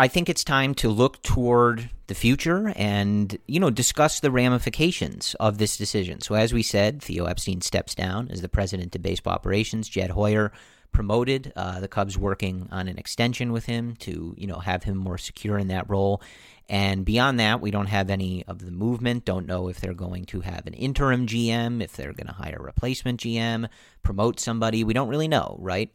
[0.00, 5.34] I think it's time to look toward the future and, you know, discuss the ramifications
[5.40, 6.20] of this decision.
[6.20, 9.88] So, as we said, Theo Epstein steps down as the president of baseball operations.
[9.88, 10.52] Jed Hoyer
[10.92, 11.52] promoted.
[11.56, 15.18] Uh, the Cubs working on an extension with him to you know have him more
[15.18, 16.22] secure in that role.
[16.68, 19.24] And beyond that, we don't have any of the movement.
[19.24, 22.58] Don't know if they're going to have an interim GM, if they're going to hire
[22.58, 23.68] a replacement GM,
[24.02, 24.84] promote somebody.
[24.84, 25.90] We don't really know, right?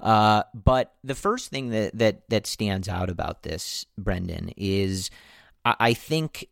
[0.00, 5.10] Uh, but the first thing that that that stands out about this, Brendan, is
[5.64, 6.48] I, I think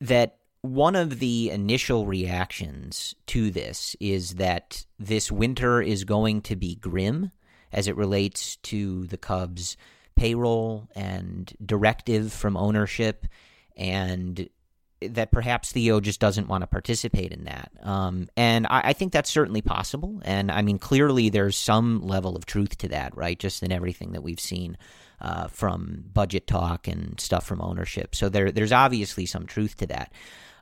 [0.00, 6.56] that one of the initial reactions to this is that this winter is going to
[6.56, 7.30] be grim
[7.72, 9.76] as it relates to the Cubs'
[10.16, 13.26] payroll and directive from ownership,
[13.76, 14.48] and
[15.02, 17.72] that perhaps Theo just doesn't want to participate in that.
[17.82, 20.20] Um, and I, I, think that's certainly possible.
[20.24, 23.38] And I mean, clearly there's some level of truth to that, right?
[23.38, 24.76] Just in everything that we've seen
[25.20, 28.14] uh, from budget talk and stuff from ownership.
[28.14, 30.12] So there, there's obviously some truth to that.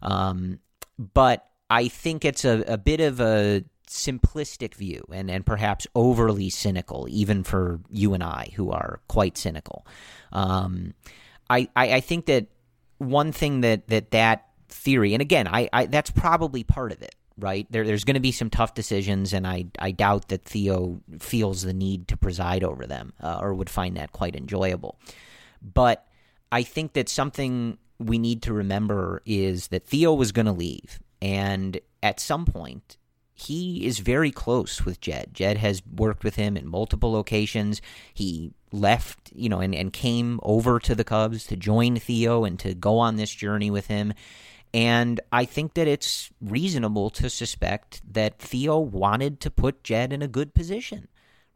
[0.03, 0.61] Um,
[0.99, 6.51] but I think it's a, a bit of a simplistic view and, and perhaps overly
[6.51, 9.86] cynical, even for you and I, who are quite cynical.
[10.32, 10.95] Um,
[11.51, 12.47] I, I, I think that
[12.99, 17.14] one thing that that, that theory, and again, I, I that's probably part of it,
[17.38, 17.66] right?
[17.70, 21.62] There, there's going to be some tough decisions, and I, I doubt that Theo feels
[21.62, 24.99] the need to preside over them uh, or would find that quite enjoyable.
[25.62, 26.07] But
[26.53, 31.01] I think that something we need to remember is that Theo was going to leave,
[31.22, 32.97] and at some point,
[33.41, 35.30] he is very close with Jed.
[35.32, 37.80] Jed has worked with him in multiple locations.
[38.12, 42.59] He left, you know, and, and came over to the Cubs to join Theo and
[42.59, 44.12] to go on this journey with him.
[44.74, 50.20] And I think that it's reasonable to suspect that Theo wanted to put Jed in
[50.20, 51.07] a good position,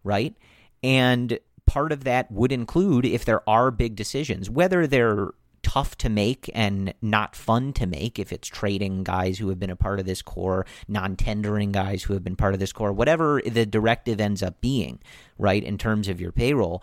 [0.04, 0.36] right?
[0.84, 5.30] And part of that would include if there are big decisions, whether they're
[5.62, 9.70] tough to make and not fun to make if it's trading guys who have been
[9.70, 12.92] a part of this core, non tendering guys who have been part of this core,
[12.92, 14.98] whatever the directive ends up being,
[15.38, 16.82] right, in terms of your payroll,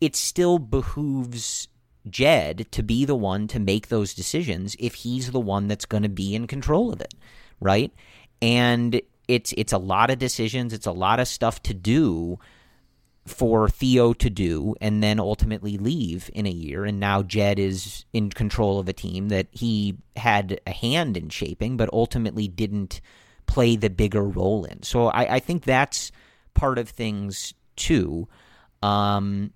[0.00, 1.68] it still behooves
[2.08, 6.02] Jed to be the one to make those decisions if he's the one that's going
[6.02, 7.14] to be in control of it,
[7.60, 7.92] right?
[8.42, 12.38] And it's it's a lot of decisions, it's a lot of stuff to do
[13.26, 16.84] for Theo to do and then ultimately leave in a year.
[16.84, 21.30] And now Jed is in control of a team that he had a hand in
[21.30, 23.00] shaping, but ultimately didn't
[23.46, 24.82] play the bigger role in.
[24.82, 26.12] So I, I think that's
[26.52, 28.28] part of things too.
[28.82, 29.52] Um,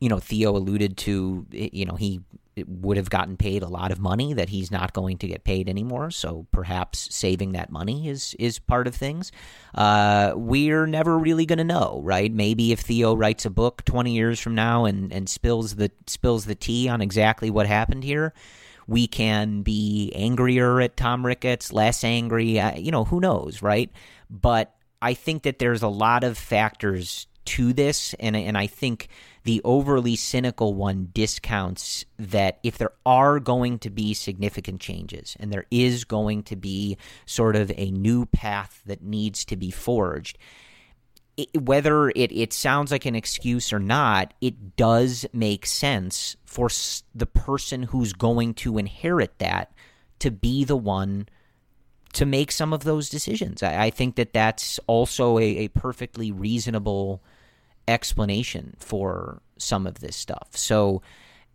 [0.00, 2.20] you know, Theo alluded to, you know, he
[2.66, 5.68] would have gotten paid a lot of money that he's not going to get paid
[5.68, 6.10] anymore.
[6.10, 9.30] So perhaps saving that money is is part of things.
[9.74, 12.32] Uh, we're never really going to know, right?
[12.32, 16.46] Maybe if Theo writes a book twenty years from now and and spills the spills
[16.46, 18.32] the tea on exactly what happened here,
[18.86, 22.58] we can be angrier at Tom Ricketts, less angry.
[22.58, 23.90] Uh, you know, who knows, right?
[24.30, 29.08] But I think that there's a lot of factors to this, and and I think
[29.46, 35.52] the overly cynical one discounts that if there are going to be significant changes and
[35.52, 40.36] there is going to be sort of a new path that needs to be forged,
[41.36, 46.68] it, whether it, it sounds like an excuse or not, it does make sense for
[47.14, 49.70] the person who's going to inherit that
[50.18, 51.28] to be the one
[52.14, 53.62] to make some of those decisions.
[53.62, 57.22] I, I think that that's also a, a perfectly reasonable
[57.88, 60.48] explanation for some of this stuff.
[60.52, 61.02] So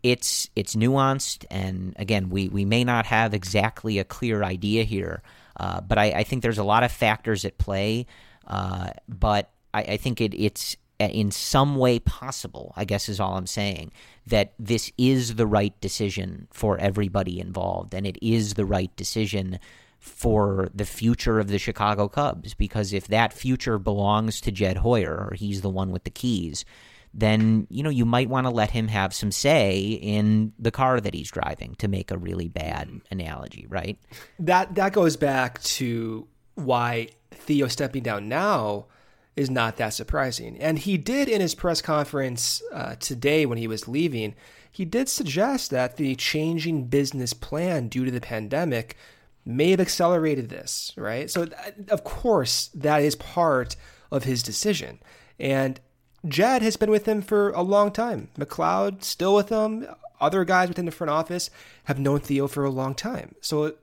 [0.03, 5.21] it's it's nuanced, and again, we we may not have exactly a clear idea here,
[5.57, 8.07] uh, but I, I, think there's a lot of factors at play.
[8.47, 13.37] Uh, but I, I think it, it's in some way possible, I guess is all
[13.37, 13.91] I'm saying,
[14.27, 19.59] that this is the right decision for everybody involved, and it is the right decision
[20.01, 25.27] for the future of the Chicago Cubs because if that future belongs to Jed Hoyer
[25.29, 26.65] or he's the one with the keys,
[27.13, 30.99] then you know you might want to let him have some say in the car
[30.99, 33.99] that he's driving to make a really bad analogy, right?
[34.39, 38.87] That that goes back to why Theo stepping down now
[39.35, 40.57] is not that surprising.
[40.57, 44.33] And he did in his press conference uh, today when he was leaving,
[44.71, 48.97] he did suggest that the changing business plan due to the pandemic
[49.45, 51.29] may have accelerated this, right?
[51.29, 51.47] So,
[51.89, 53.75] of course, that is part
[54.11, 54.99] of his decision.
[55.39, 55.79] And
[56.27, 58.29] Jed has been with him for a long time.
[58.37, 59.87] McLeod still with him.
[60.19, 61.49] Other guys within the front office
[61.85, 63.35] have known Theo for a long time.
[63.41, 63.73] So,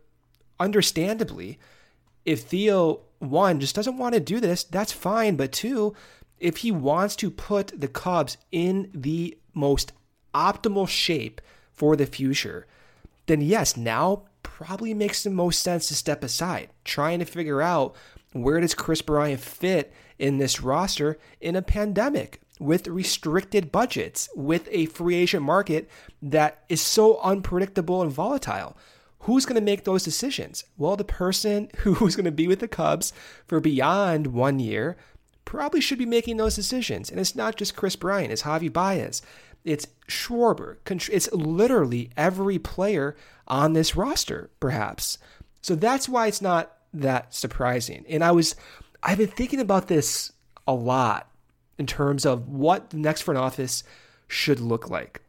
[0.61, 1.59] understandably,
[2.25, 5.35] if Theo, one, just doesn't want to do this, that's fine.
[5.35, 5.95] But two,
[6.39, 9.93] if he wants to put the Cubs in the most
[10.33, 11.41] optimal shape
[11.73, 12.67] for the future,
[13.27, 14.28] then yes, now
[14.65, 17.95] probably makes the most sense to step aside, trying to figure out
[18.33, 24.69] where does Kris Bryant fit in this roster in a pandemic with restricted budgets, with
[24.73, 25.89] a free agent market
[26.21, 28.77] that is so unpredictable and volatile.
[29.21, 30.65] Who's going to make those decisions?
[30.77, 33.13] Well, the person who's going to be with the Cubs
[33.47, 34.97] for beyond one year
[35.45, 37.13] probably should be making those decisions.
[37.13, 39.23] And it's not just Kris Bryant, it's Javi Baez,
[39.69, 40.77] it's Schwarber.
[41.13, 43.15] It's literally every player
[43.47, 45.19] on this roster, perhaps.
[45.61, 48.05] So that's why it's not that surprising.
[48.09, 48.57] And I was,
[49.03, 50.33] I've been thinking about this
[50.67, 51.31] a lot
[51.77, 53.85] in terms of what the next front office
[54.27, 55.21] should look like.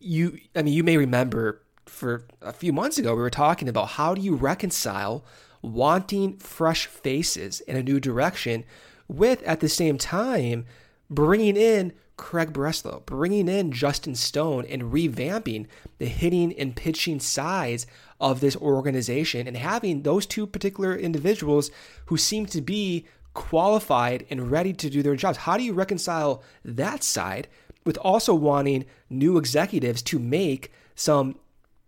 [0.00, 3.90] You, I mean, you may remember for a few months ago, we were talking about
[3.90, 5.24] how do you reconcile
[5.62, 8.64] wanting fresh faces in a new direction
[9.06, 10.64] with at the same time
[11.08, 15.66] bringing in Craig Breslow, bringing in Justin Stone and revamping
[15.98, 17.86] the hitting and pitching sides
[18.20, 21.70] of this organization and having those two particular individuals
[22.06, 25.38] who seem to be qualified and ready to do their jobs.
[25.38, 27.48] How do you reconcile that side
[27.84, 31.36] with also wanting new executives to make some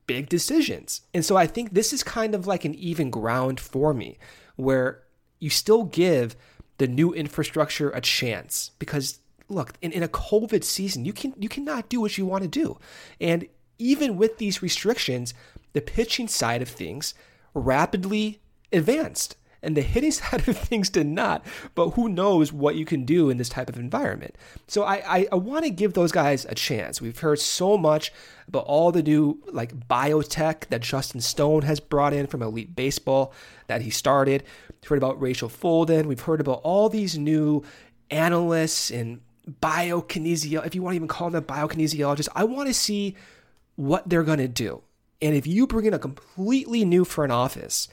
[0.06, 1.02] big decisions.
[1.14, 4.18] And so I think this is kind of like an even ground for me
[4.56, 5.02] where
[5.38, 6.34] you still give
[6.78, 9.20] the new infrastructure a chance because
[9.52, 12.48] look, in, in a COVID season, you can you cannot do what you want to
[12.48, 12.78] do.
[13.20, 13.46] And
[13.78, 15.34] even with these restrictions,
[15.72, 17.14] the pitching side of things
[17.54, 18.40] rapidly
[18.72, 21.44] advanced and the hitting side of things did not.
[21.74, 24.36] But who knows what you can do in this type of environment?
[24.66, 27.00] So I, I, I want to give those guys a chance.
[27.00, 28.12] We've heard so much
[28.48, 33.32] about all the new like biotech that Justin Stone has brought in from Elite Baseball
[33.68, 34.42] that he started.
[34.80, 36.06] We've heard about Rachel Folden.
[36.06, 37.62] We've heard about all these new
[38.10, 42.28] analysts and biokinesio, if you want to even call them biokinesiologists.
[42.34, 43.16] I want to see
[43.76, 44.82] what they're going to do.
[45.20, 47.88] And if you bring in a completely new front office,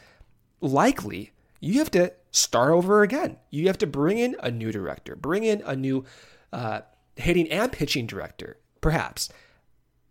[0.61, 3.37] likely you have to start over again.
[3.49, 6.05] You have to bring in a new director, bring in a new
[6.51, 6.81] uh,
[7.15, 9.29] hitting and pitching director, perhaps.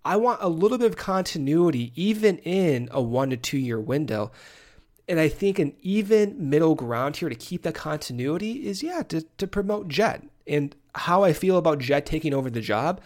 [0.04, 4.30] I want a little bit of continuity, even in a one to two year window.
[5.08, 9.22] And I think an even middle ground here to keep that continuity is, yeah, to,
[9.38, 10.28] to promote Jed.
[10.46, 13.00] And how I feel about Jed taking over the job,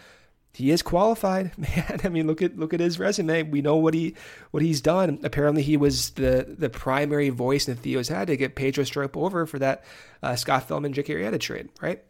[0.53, 2.01] he is qualified, man.
[2.03, 3.43] I mean, look at look at his resume.
[3.43, 4.15] We know what he
[4.51, 5.19] what he's done.
[5.23, 9.45] Apparently, he was the the primary voice in Theo's head to get Pedro Strop over
[9.45, 9.83] for that
[10.21, 12.03] uh, Scott Feldman Jake Arrieta trade, right?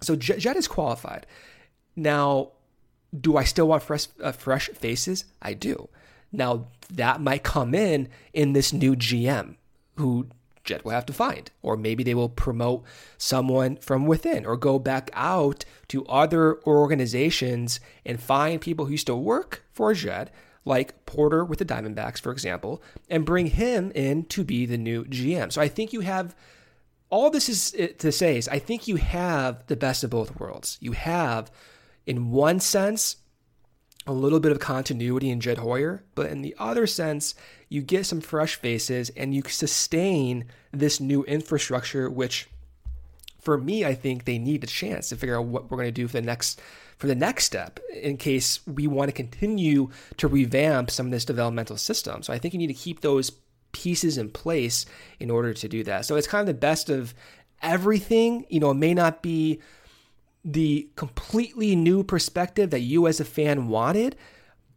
[0.00, 1.26] So Jed is qualified.
[1.94, 2.52] Now,
[3.18, 5.24] do I still want fresh uh, fresh faces?
[5.40, 5.88] I do.
[6.30, 9.56] Now that might come in in this new GM
[9.96, 10.26] who
[10.64, 11.50] Jed will have to find.
[11.62, 12.84] Or maybe they will promote
[13.18, 19.06] someone from within or go back out to other organizations and find people who used
[19.06, 20.30] to work for Jed,
[20.64, 25.04] like Porter with the Diamondbacks, for example, and bring him in to be the new
[25.04, 25.52] GM.
[25.52, 26.34] So I think you have
[27.10, 30.40] all this is eh, to say is I think you have the best of both
[30.40, 30.78] worlds.
[30.80, 31.50] You have,
[32.06, 33.16] in one sense,
[34.06, 37.34] a little bit of continuity in Jed Hoyer, but in the other sense,
[37.68, 42.48] you get some fresh faces and you sustain this new infrastructure, which
[43.40, 45.92] for me, I think they need a chance to figure out what we're going to
[45.92, 46.60] do for the next
[46.98, 51.24] for the next step in case we want to continue to revamp some of this
[51.24, 52.22] developmental system.
[52.22, 53.32] So I think you need to keep those
[53.72, 54.86] pieces in place
[55.18, 56.04] in order to do that.
[56.04, 57.12] So it's kind of the best of
[57.60, 58.46] everything.
[58.48, 59.60] You know, it may not be
[60.44, 64.16] the completely new perspective that you as a fan wanted,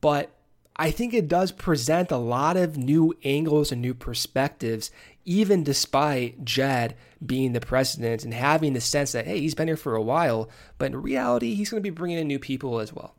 [0.02, 0.32] but
[0.76, 4.92] I think it does present a lot of new angles and new perspectives,
[5.24, 6.96] even despite Jed
[7.26, 10.50] being the president and having the sense that, hey, he's been here for a while,
[10.78, 13.16] but in reality, he's going to be bringing in new people as well.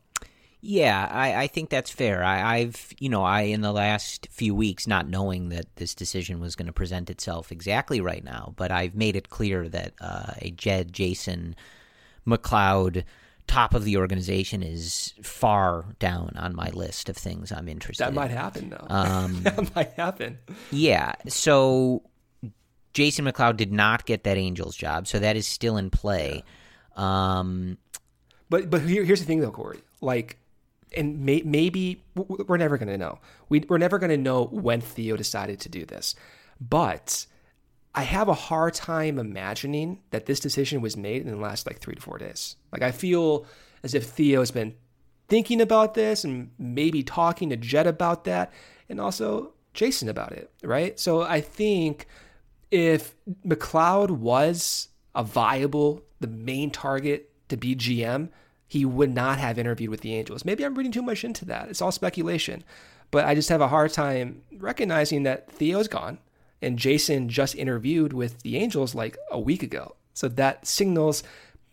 [0.61, 2.23] Yeah, I, I think that's fair.
[2.23, 6.39] I, have you know, I in the last few weeks, not knowing that this decision
[6.39, 10.33] was going to present itself exactly right now, but I've made it clear that uh,
[10.39, 11.55] a Jed Jason
[12.27, 13.03] McLeod
[13.47, 18.07] top of the organization is far down on my list of things I'm interested.
[18.07, 18.13] In.
[18.13, 18.29] That in.
[18.29, 18.85] might happen though.
[18.89, 20.37] Um, that might happen.
[20.71, 21.13] Yeah.
[21.27, 22.03] So
[22.93, 26.43] Jason McLeod did not get that Angels job, so that is still in play.
[26.97, 27.39] Yeah.
[27.39, 27.77] Um,
[28.49, 29.79] but but here, here's the thing though, Corey.
[30.01, 30.37] Like,
[30.95, 33.19] and may, maybe we're never going to know.
[33.49, 36.15] We, we're never going to know when Theo decided to do this,
[36.59, 37.25] but
[37.97, 41.79] I have a hard time imagining that this decision was made in the last like
[41.79, 42.55] three to four days.
[42.71, 43.47] Like I feel
[43.81, 44.75] as if Theo's been
[45.27, 48.53] thinking about this and maybe talking to Jed about that
[48.87, 50.99] and also Jason about it, right?
[50.99, 52.05] So I think
[52.69, 58.29] if McLeod was a viable, the main target to be GM,
[58.67, 60.45] he would not have interviewed with the Angels.
[60.45, 61.67] Maybe I'm reading too much into that.
[61.69, 62.63] It's all speculation.
[63.09, 66.19] But I just have a hard time recognizing that Theo's gone
[66.61, 69.95] and Jason just interviewed with the Angels like a week ago.
[70.13, 71.23] So that signals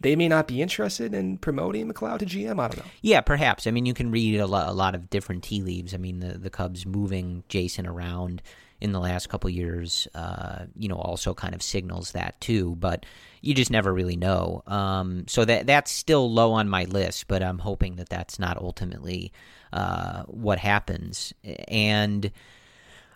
[0.01, 2.61] they may not be interested in promoting McLeod to GM.
[2.61, 2.91] I don't know.
[3.01, 3.66] Yeah, perhaps.
[3.66, 5.95] I mean, you can read a lot, a lot of different tea leaves.
[5.95, 8.43] I mean, the, the Cubs moving Jason around
[8.82, 12.74] in the last couple years, uh, you know, also kind of signals that too.
[12.76, 13.07] But
[13.41, 14.62] you just never really know.
[14.66, 18.59] Um, so that that's still low on my list, but I'm hoping that that's not
[18.59, 19.32] ultimately
[19.72, 21.32] uh, what happens.
[21.68, 22.30] And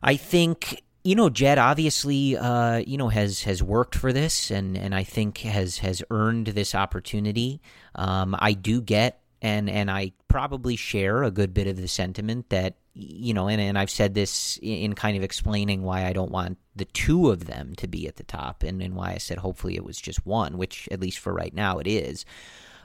[0.02, 4.76] I think you know, Jed obviously, uh, you know, has has worked for this, and
[4.76, 7.62] and I think has has earned this opportunity.
[7.94, 12.50] Um, I do get, and and I probably share a good bit of the sentiment
[12.50, 16.30] that you know, and and I've said this in kind of explaining why I don't
[16.30, 19.38] want the two of them to be at the top, and and why I said
[19.38, 22.26] hopefully it was just one, which at least for right now it is.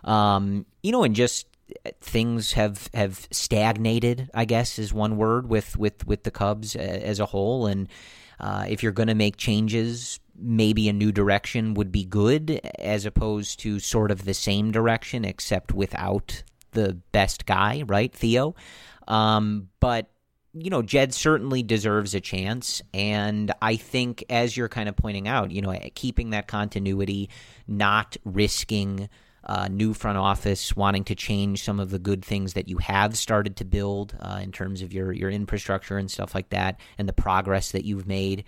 [0.05, 1.45] Um, you know, and just
[2.01, 4.29] things have have stagnated.
[4.33, 7.67] I guess is one word with with with the Cubs as a whole.
[7.67, 7.87] And
[8.39, 13.05] uh, if you're going to make changes, maybe a new direction would be good, as
[13.05, 18.55] opposed to sort of the same direction except without the best guy, right, Theo.
[19.07, 20.09] Um, but
[20.55, 22.81] you know, Jed certainly deserves a chance.
[22.93, 27.29] And I think, as you're kind of pointing out, you know, keeping that continuity,
[27.67, 29.09] not risking
[29.45, 33.17] uh, new front office, wanting to change some of the good things that you have
[33.17, 37.07] started to build uh, in terms of your, your infrastructure and stuff like that, and
[37.07, 38.43] the progress that you've made.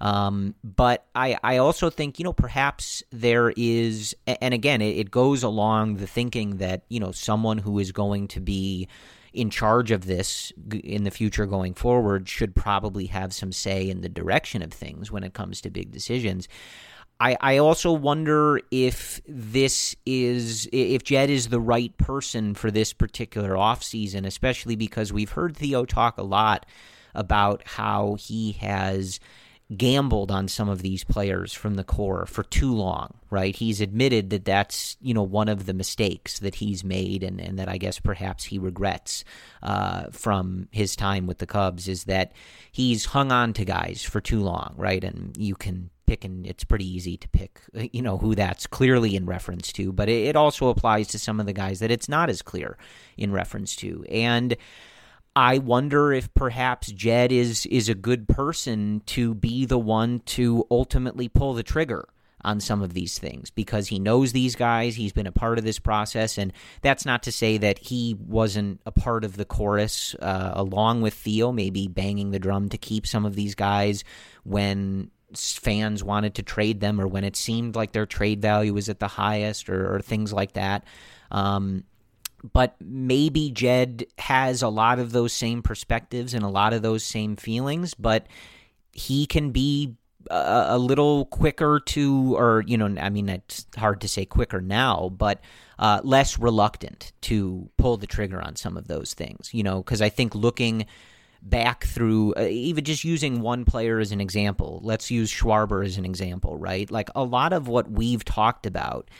[0.00, 5.10] Um, but I, I also think, you know, perhaps there is, and again, it, it
[5.10, 8.88] goes along the thinking that, you know, someone who is going to be
[9.32, 14.00] in charge of this in the future going forward should probably have some say in
[14.00, 16.48] the direction of things when it comes to big decisions.
[17.20, 22.92] I, I also wonder if this is if Jed is the right person for this
[22.92, 26.66] particular offseason, especially because we've heard Theo talk a lot
[27.14, 29.20] about how he has
[29.74, 33.56] gambled on some of these players from the core for too long, right?
[33.56, 37.58] He's admitted that that's, you know, one of the mistakes that he's made and, and
[37.58, 39.24] that I guess perhaps he regrets
[39.62, 42.32] uh, from his time with the Cubs is that
[42.72, 45.02] he's hung on to guys for too long, right?
[45.02, 47.60] And you can pick, and it's pretty easy to pick,
[47.92, 51.40] you know, who that's clearly in reference to, but it, it also applies to some
[51.40, 52.76] of the guys that it's not as clear
[53.16, 54.04] in reference to.
[54.10, 54.56] And,
[55.36, 60.64] I wonder if perhaps Jed is is a good person to be the one to
[60.70, 62.08] ultimately pull the trigger
[62.44, 64.94] on some of these things because he knows these guys.
[64.94, 66.52] He's been a part of this process, and
[66.82, 71.14] that's not to say that he wasn't a part of the chorus uh, along with
[71.14, 74.04] Theo, maybe banging the drum to keep some of these guys
[74.44, 78.88] when fans wanted to trade them or when it seemed like their trade value was
[78.88, 80.84] at the highest or, or things like that.
[81.30, 81.84] Um,
[82.52, 87.02] but maybe Jed has a lot of those same perspectives and a lot of those
[87.02, 88.26] same feelings, but
[88.92, 89.94] he can be
[90.30, 94.60] a, a little quicker to, or, you know, I mean, it's hard to say quicker
[94.60, 95.40] now, but
[95.78, 100.02] uh, less reluctant to pull the trigger on some of those things, you know, because
[100.02, 100.86] I think looking
[101.44, 105.98] back through uh, even just using one player as an example, let's use Schwarber as
[105.98, 106.90] an example, right?
[106.90, 109.10] Like a lot of what we've talked about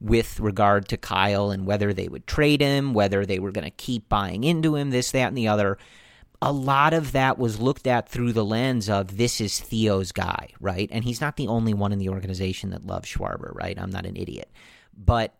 [0.00, 3.70] with regard to Kyle and whether they would trade him, whether they were going to
[3.70, 5.78] keep buying into him, this, that, and the other.
[6.42, 10.48] A lot of that was looked at through the lens of this is Theo's guy,
[10.58, 10.88] right?
[10.90, 13.78] And he's not the only one in the organization that loves Schwarber, right?
[13.78, 14.50] I'm not an idiot.
[14.96, 15.34] But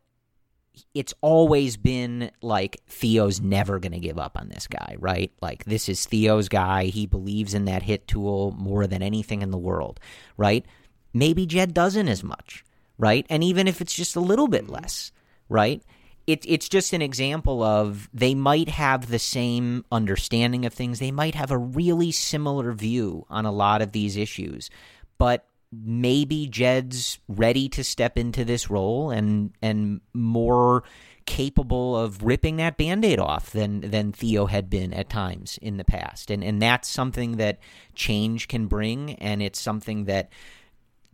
[0.94, 5.32] it's always been like Theo's never going to give up on this guy, right?
[5.40, 6.84] Like this is Theo's guy.
[6.84, 10.00] He believes in that hit tool more than anything in the world,
[10.36, 10.64] right?
[11.12, 12.64] Maybe Jed doesn't as much
[13.00, 13.26] right?
[13.30, 14.74] And even if it's just a little bit mm-hmm.
[14.74, 15.10] less,
[15.48, 15.82] right?
[16.26, 21.00] It, it's just an example of they might have the same understanding of things.
[21.00, 24.70] They might have a really similar view on a lot of these issues,
[25.18, 30.82] but maybe Jed's ready to step into this role and and more
[31.26, 35.84] capable of ripping that band-aid off than than Theo had been at times in the
[35.84, 36.30] past.
[36.30, 37.58] And and that's something that
[37.94, 40.30] change can bring and it's something that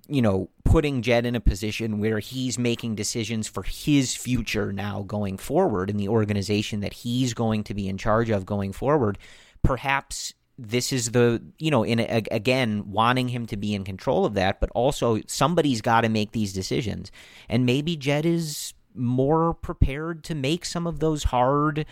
[0.09, 5.03] you know, putting Jed in a position where he's making decisions for his future now
[5.03, 9.19] going forward in the organization that he's going to be in charge of going forward,
[9.63, 14.25] perhaps this is the you know in a, again wanting him to be in control
[14.25, 17.13] of that but also somebody's got to make these decisions
[17.49, 21.85] and maybe Jed is more prepared to make some of those hard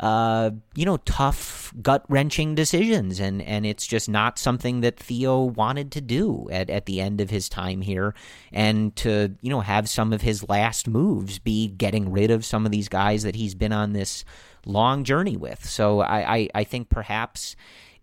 [0.00, 3.18] uh, you know, tough, gut wrenching decisions.
[3.18, 7.20] And, and it's just not something that Theo wanted to do at, at the end
[7.20, 8.14] of his time here.
[8.52, 12.64] And to, you know, have some of his last moves be getting rid of some
[12.64, 14.24] of these guys that he's been on this
[14.64, 15.64] long journey with.
[15.68, 17.56] So I, I, I think perhaps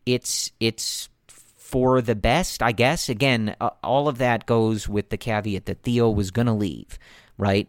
[0.05, 3.09] it's, it's, for the best, I guess.
[3.09, 6.99] Again, uh, all of that goes with the caveat that Theo was going to leave,
[7.37, 7.67] right?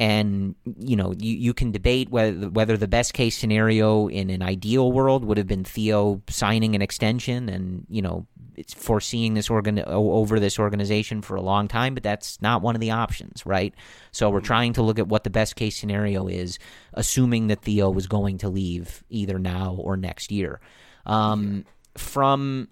[0.00, 4.42] and you know you, you can debate whether whether the best case scenario in an
[4.42, 8.26] ideal world would have been Theo signing an extension and you know
[8.74, 12.80] foreseeing this organ over this organization for a long time but that's not one of
[12.80, 13.74] the options right
[14.10, 16.58] so we're trying to look at what the best case scenario is
[16.94, 20.60] assuming that Theo was going to leave either now or next year
[21.08, 21.64] um,
[21.96, 22.68] from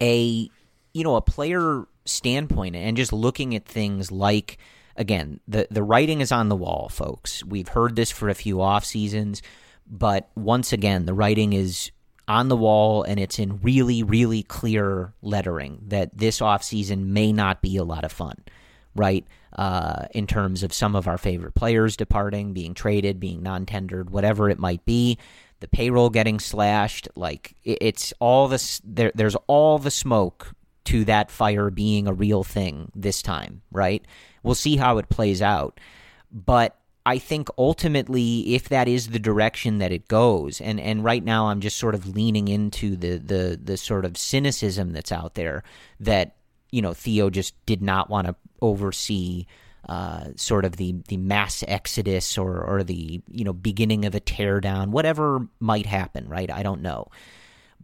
[0.00, 0.48] a
[0.92, 4.58] you know a player standpoint and just looking at things like
[4.96, 7.44] again, the the writing is on the wall, folks.
[7.44, 9.42] We've heard this for a few off seasons,
[9.86, 11.90] but once again, the writing is
[12.28, 17.32] on the wall and it's in really really clear lettering that this off season may
[17.32, 18.36] not be a lot of fun,
[18.94, 19.26] right?
[19.52, 24.48] Uh, in terms of some of our favorite players departing, being traded, being non-tendered, whatever
[24.48, 25.18] it might be,
[25.60, 28.80] the payroll getting slashed, like it's all this.
[28.84, 30.52] There, there's all the smoke
[30.84, 34.04] to that fire being a real thing this time, right?
[34.42, 35.78] We'll see how it plays out.
[36.32, 41.22] But I think ultimately, if that is the direction that it goes, and, and right
[41.22, 45.34] now I'm just sort of leaning into the, the the sort of cynicism that's out
[45.34, 45.62] there
[46.00, 46.36] that
[46.70, 49.46] you know Theo just did not want to oversee
[49.90, 54.20] uh, sort of the the mass exodus or or the you know beginning of a
[54.20, 56.48] teardown, whatever might happen, right?
[56.48, 57.08] I don't know,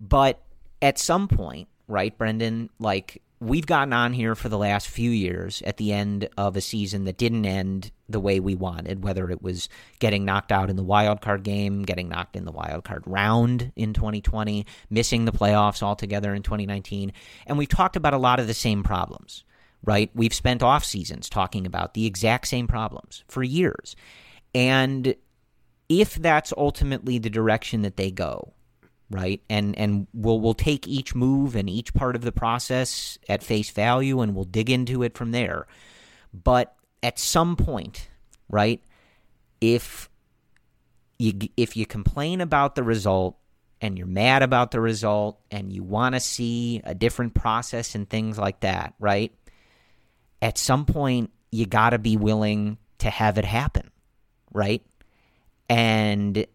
[0.01, 0.41] but
[0.81, 5.63] at some point, right, Brendan, like we've gotten on here for the last few years
[5.63, 9.43] at the end of a season that didn't end the way we wanted, whether it
[9.43, 13.03] was getting knocked out in the wild card game, getting knocked in the wild card
[13.05, 17.13] round in 2020, missing the playoffs altogether in 2019.
[17.49, 19.45] And we've talked about a lot of the same problems,
[19.85, 20.11] right?
[20.15, 23.97] We've spent off seasons talking about the exact same problems for years.
[24.55, 25.15] And
[25.89, 28.53] if that's ultimately the direction that they go,
[29.11, 29.41] right?
[29.49, 33.71] And and we'll we'll take each move and each part of the process at face
[33.71, 35.67] value and we'll dig into it from there.
[36.33, 38.09] But at some point,
[38.49, 38.83] right?
[39.61, 40.11] If
[41.19, 43.37] you if you complain about the result
[43.81, 48.09] and you're mad about the result and you want to see a different process and
[48.09, 49.33] things like that, right?
[50.43, 53.91] At some point you got to be willing to have it happen,
[54.53, 54.85] right?
[55.69, 56.47] And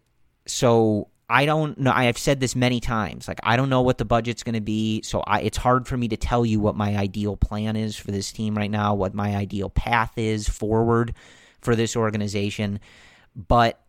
[0.46, 1.92] so I don't know.
[1.94, 3.26] I have said this many times.
[3.26, 5.96] Like I don't know what the budget's going to be, so I, it's hard for
[5.96, 9.14] me to tell you what my ideal plan is for this team right now, what
[9.14, 11.14] my ideal path is forward
[11.60, 12.80] for this organization.
[13.34, 13.80] But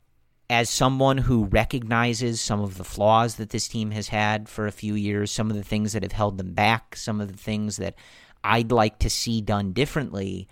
[0.49, 4.71] as someone who recognizes some of the flaws that this team has had for a
[4.71, 7.77] few years, some of the things that have held them back, some of the things
[7.77, 7.95] that
[8.43, 10.47] I'd like to see done differently,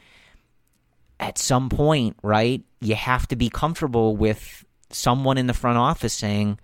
[1.19, 6.13] at some point, right, you have to be comfortable with someone in the front office
[6.13, 6.59] saying,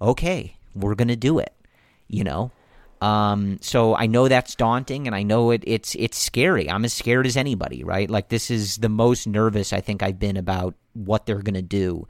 [0.00, 1.54] okay, we're going to do it,
[2.08, 2.50] you know?
[3.00, 6.68] Um, so I know that's daunting, and I know it, it's it's scary.
[6.68, 8.10] I'm as scared as anybody, right?
[8.10, 11.62] Like this is the most nervous I think I've been about what they're going to
[11.62, 12.06] do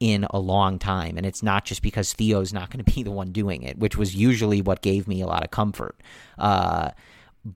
[0.00, 3.12] in a long time, and it's not just because Theo's not going to be the
[3.12, 6.00] one doing it, which was usually what gave me a lot of comfort.
[6.38, 6.90] Uh,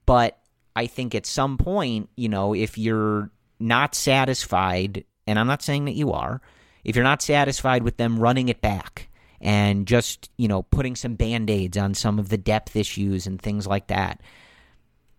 [0.05, 0.39] but
[0.77, 5.85] I think at some point, you know, if you're not satisfied, and I'm not saying
[5.85, 6.39] that you are,
[6.83, 9.09] if you're not satisfied with them running it back
[9.41, 13.41] and just, you know, putting some band aids on some of the depth issues and
[13.41, 14.21] things like that,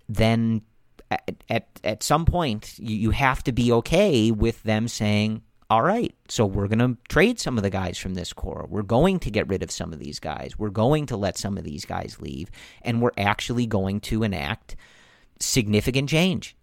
[0.09, 0.62] then
[1.11, 5.82] at, at, at some point you, you have to be okay with them saying, all
[5.82, 8.68] right, so we're going to trade some of the guys from this core.
[8.70, 10.56] We're going to get rid of some of these guys.
[10.56, 12.48] We're going to let some of these guys leave.
[12.82, 14.76] And we're actually going to enact
[15.41, 16.57] significant change.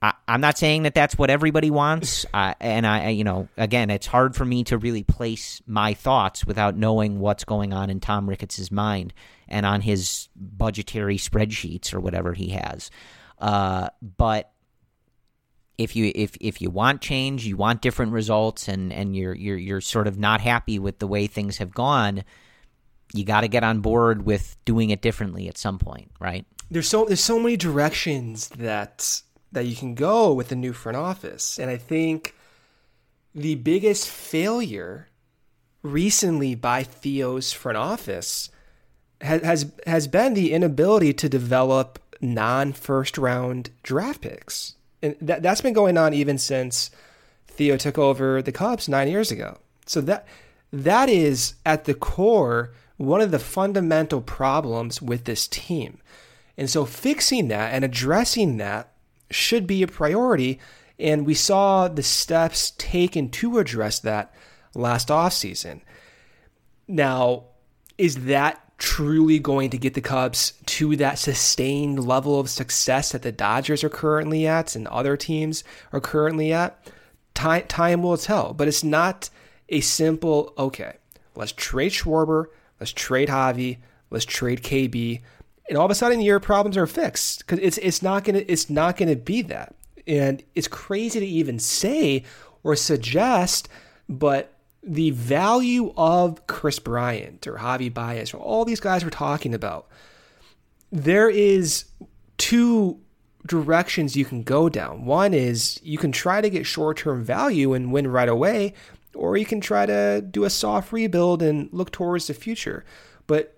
[0.00, 3.90] I, am not saying that that's what everybody wants, uh, and I, you know, again,
[3.90, 8.00] it's hard for me to really place my thoughts without knowing what's going on in
[8.00, 9.12] Tom Ricketts' mind
[9.48, 12.90] and on his budgetary spreadsheets or whatever he has.
[13.38, 14.52] Uh, but
[15.78, 19.56] if you if if you want change, you want different results, and and you're you're
[19.56, 22.24] you're sort of not happy with the way things have gone,
[23.14, 26.44] you got to get on board with doing it differently at some point, right?
[26.70, 30.96] There's so there's so many directions that that you can go with the new front
[30.96, 31.58] office.
[31.58, 32.34] And I think
[33.34, 35.08] the biggest failure
[35.82, 38.50] recently by Theo's front office
[39.20, 44.74] has has, has been the inability to develop non first round draft picks.
[45.02, 46.90] And that that's been going on even since
[47.46, 49.58] Theo took over the Cubs 9 years ago.
[49.86, 50.26] So that
[50.72, 55.98] that is at the core one of the fundamental problems with this team.
[56.58, 58.92] And so fixing that and addressing that
[59.30, 60.58] should be a priority.
[60.98, 64.34] And we saw the steps taken to address that
[64.74, 65.82] last offseason.
[66.88, 67.44] Now,
[67.96, 73.22] is that truly going to get the Cubs to that sustained level of success that
[73.22, 76.90] the Dodgers are currently at and other teams are currently at?
[77.34, 78.52] Time, time will tell.
[78.52, 79.30] But it's not
[79.68, 80.96] a simple, okay,
[81.36, 82.46] let's trade Schwarber,
[82.80, 83.78] let's trade Javi,
[84.10, 85.20] let's trade KB,
[85.68, 88.70] and all of a sudden your problems are fixed because it's it's not gonna it's
[88.70, 89.74] not gonna be that,
[90.06, 92.24] and it's crazy to even say
[92.62, 93.68] or suggest,
[94.08, 99.54] but the value of Kris Bryant or Javi Baez or all these guys we're talking
[99.54, 99.88] about,
[100.90, 101.84] there is
[102.38, 102.98] two
[103.46, 105.04] directions you can go down.
[105.04, 108.74] One is you can try to get short term value and win right away,
[109.14, 112.84] or you can try to do a soft rebuild and look towards the future.
[113.26, 113.57] But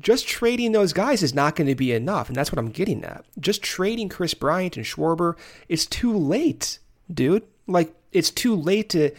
[0.00, 2.28] just trading those guys is not going to be enough.
[2.28, 3.24] And that's what I'm getting at.
[3.38, 5.36] Just trading Kris Bryant and Schwarber
[5.68, 6.78] is too late,
[7.12, 7.44] dude.
[7.66, 9.10] Like, it's too late to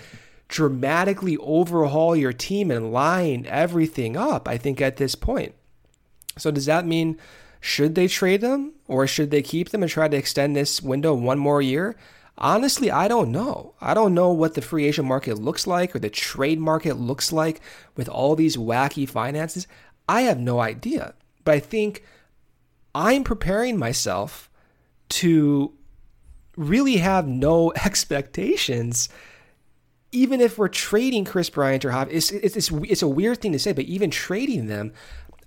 [0.48, 5.54] dramatically overhaul your team and line everything up, I think, at this point.
[6.38, 7.18] So, does that mean
[7.60, 11.14] should they trade them or should they keep them and try to extend this window
[11.14, 11.96] one more year?
[12.40, 13.74] Honestly, I don't know.
[13.82, 17.34] I don't know what the free agent market looks like or the trade market looks
[17.34, 17.62] like
[17.96, 19.66] with all these wacky finances.
[20.08, 21.14] I have no idea.
[21.44, 22.04] But I think
[22.94, 24.50] I'm preparing myself
[25.10, 25.74] to
[26.56, 29.10] really have no expectations
[30.12, 33.52] even if we're trading Kris Bryant or Javi, it's, it's, it's, it's a weird thing
[33.52, 34.94] to say, but even trading them,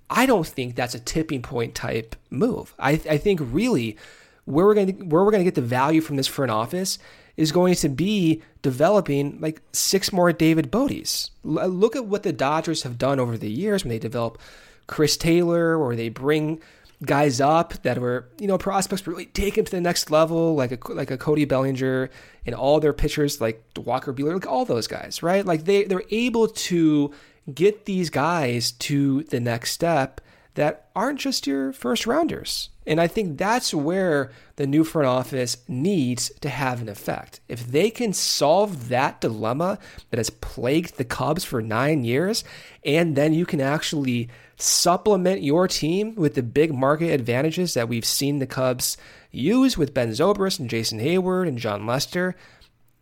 [0.09, 2.75] I don't think that's a tipping point type move.
[2.77, 3.97] I, I think really
[4.45, 6.99] where we're going where we're going to get the value from this front office
[7.37, 11.31] is going to be developing like six more David Botes.
[11.45, 14.39] Uh, look at what the Dodgers have done over the years when they develop
[14.87, 16.61] Chris Taylor or they bring
[17.03, 20.71] guys up that were you know prospects really take taken to the next level, like
[20.71, 22.09] a like a Cody Bellinger
[22.45, 25.45] and all their pitchers like Walker Buehler, like all those guys, right?
[25.45, 27.11] Like they they're able to
[27.53, 30.21] get these guys to the next step
[30.53, 32.69] that aren't just your first rounders.
[32.87, 37.39] And I think that's where the new front office needs to have an effect.
[37.47, 39.77] If they can solve that dilemma
[40.09, 42.43] that has plagued the Cubs for nine years,
[42.83, 48.05] and then you can actually supplement your team with the big market advantages that we've
[48.05, 48.97] seen the Cubs
[49.31, 52.35] use with Ben Zobrist and Jason Heyward and Jon Lester.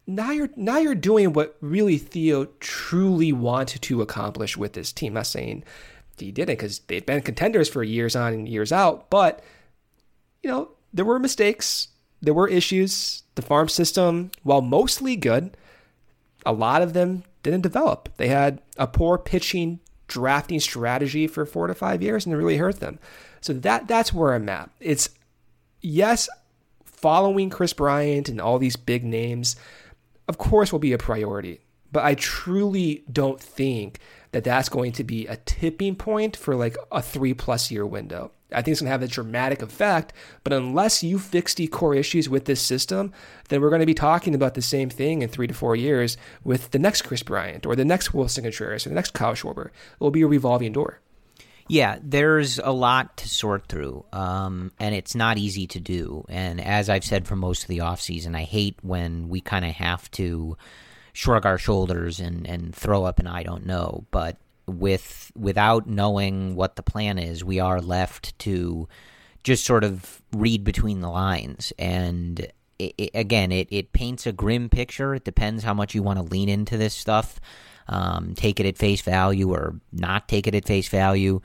[0.05, 5.11] Now you're now you're doing what really Theo truly wanted to accomplish with this team.
[5.11, 5.63] I'm not saying
[6.17, 9.41] he didn't because they've been contenders for years on and years out, but
[10.43, 11.89] you know there were mistakes,
[12.21, 13.23] there were issues.
[13.35, 15.55] The farm system, while mostly good,
[16.45, 18.09] a lot of them didn't develop.
[18.17, 22.57] They had a poor pitching drafting strategy for four to five years and it really
[22.57, 22.99] hurt them.
[23.41, 24.69] So that that's where I'm at.
[24.79, 25.09] It's
[25.81, 26.27] yes,
[26.83, 29.55] following Kris Bryant and all these big names,
[30.27, 31.61] of course, will be a priority.
[31.91, 33.99] But I truly don't think
[34.31, 38.31] that that's going to be a tipping point for like a three plus year window.
[38.51, 40.13] I think it's going to have a dramatic effect.
[40.43, 43.13] But unless you fix the core issues with this system,
[43.49, 46.17] then we're going to be talking about the same thing in three to four years
[46.43, 49.67] with the next Kris Bryant or the next Willson Contreras or the next Kyle Schwarber.
[49.67, 50.99] It will be a revolving door.
[51.67, 56.25] Yeah, there's a lot to sort through, um, and it's not easy to do.
[56.27, 59.73] And as I've said for most of the offseason, I hate when we kind of
[59.73, 60.57] have to
[61.13, 64.05] shrug our shoulders and, and throw up an I don't know.
[64.09, 64.37] But
[64.69, 68.87] with without knowing what the plan is, we are left to
[69.43, 71.73] just sort of read between the lines.
[71.79, 72.39] And
[72.77, 75.15] it, it, again, it, it paints a grim picture.
[75.15, 77.39] It depends how much you want to lean into this stuff,
[77.87, 81.41] um, take it at face value or not take it at face value.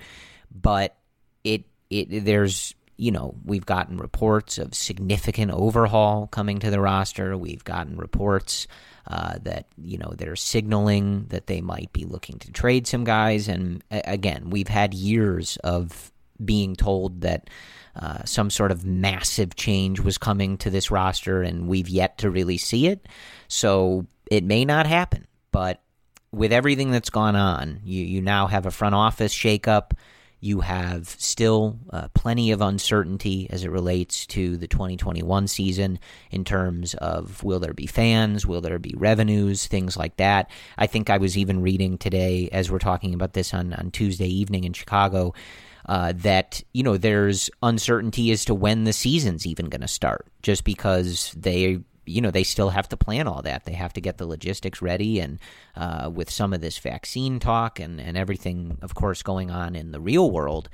[0.51, 0.97] But
[1.43, 7.37] it it there's you know we've gotten reports of significant overhaul coming to the roster.
[7.37, 8.67] We've gotten reports
[9.07, 13.49] uh, that you know they're signaling that they might be looking to trade some guys.
[13.49, 17.49] And again, we've had years of being told that
[17.97, 22.31] uh, some sort of massive change was coming to this roster, and we've yet to
[22.31, 23.07] really see it.
[23.49, 25.81] So it may not happen, but
[26.33, 29.93] with everything that's gone on, you you now have a front office shakeup.
[30.41, 35.99] You have still uh, plenty of uncertainty as it relates to the 2021 season
[36.31, 40.51] in terms of will there be fans, will there be revenues, things like that.
[40.77, 44.29] I think I was even reading today, as we're talking about this on, on Tuesday
[44.29, 45.35] evening in Chicago,
[45.87, 50.27] uh, that you know there's uncertainty as to when the season's even going to start,
[50.43, 53.65] just because they you know they still have to plan all that.
[53.65, 55.39] They have to get the logistics ready, and
[55.77, 59.93] uh, with some of this vaccine talk and and everything, of course, going on in
[59.93, 60.69] the real world,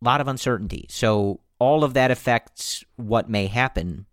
[0.00, 0.86] a lot of uncertainty.
[0.88, 4.06] So all of that affects what may happen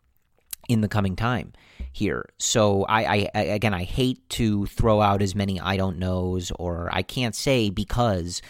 [0.68, 1.53] in the coming time
[1.91, 2.30] here.
[2.38, 6.89] So I, I again, I hate to throw out as many I don't knows or
[6.91, 8.41] I can't say because,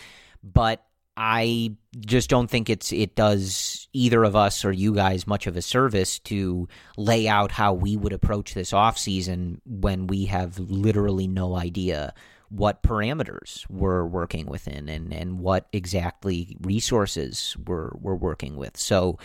[0.44, 0.84] but
[1.18, 5.56] I just don't think it's it does either of us or you guys much of
[5.56, 10.60] a service to lay out how we would approach this off season when we have
[10.60, 12.14] literally no idea
[12.50, 18.78] what parameters we're working within and, and what exactly resources we're we're working with.
[18.78, 19.18] So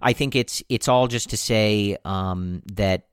[0.00, 3.06] I think it's it's all just to say um, that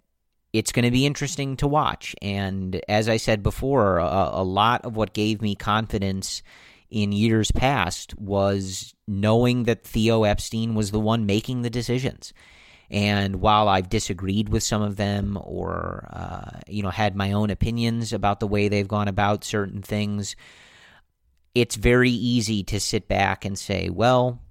[0.54, 2.16] it's going to be interesting to watch.
[2.22, 6.44] And as I said before, a, a lot of what gave me confidence
[6.92, 12.34] in years past was knowing that Theo Epstein was the one making the decisions.
[12.92, 17.50] And while I've disagreed with some of them or, uh, you know, had my own
[17.50, 20.36] opinions about the way they've gone about certain things,
[21.56, 24.42] it's very easy to sit back and say, well,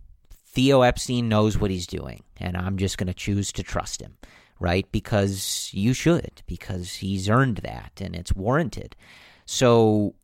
[0.46, 4.16] Theo Epstein knows what he's doing, and I'm just going to choose to trust him,
[4.58, 4.90] right?
[4.90, 8.96] Because you should, because he's earned that and it's warranted.
[9.44, 10.14] So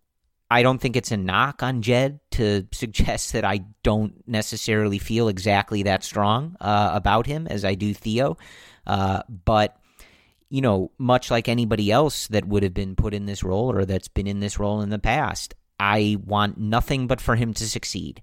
[0.50, 5.28] I don't think it's a knock on Jed to suggest that I don't necessarily feel
[5.28, 8.38] exactly that strong uh, about him as I do Theo.
[8.86, 9.76] Uh, but
[10.48, 13.84] you know, much like anybody else that would have been put in this role or
[13.84, 17.68] that's been in this role in the past, I want nothing but for him to
[17.68, 18.22] succeed.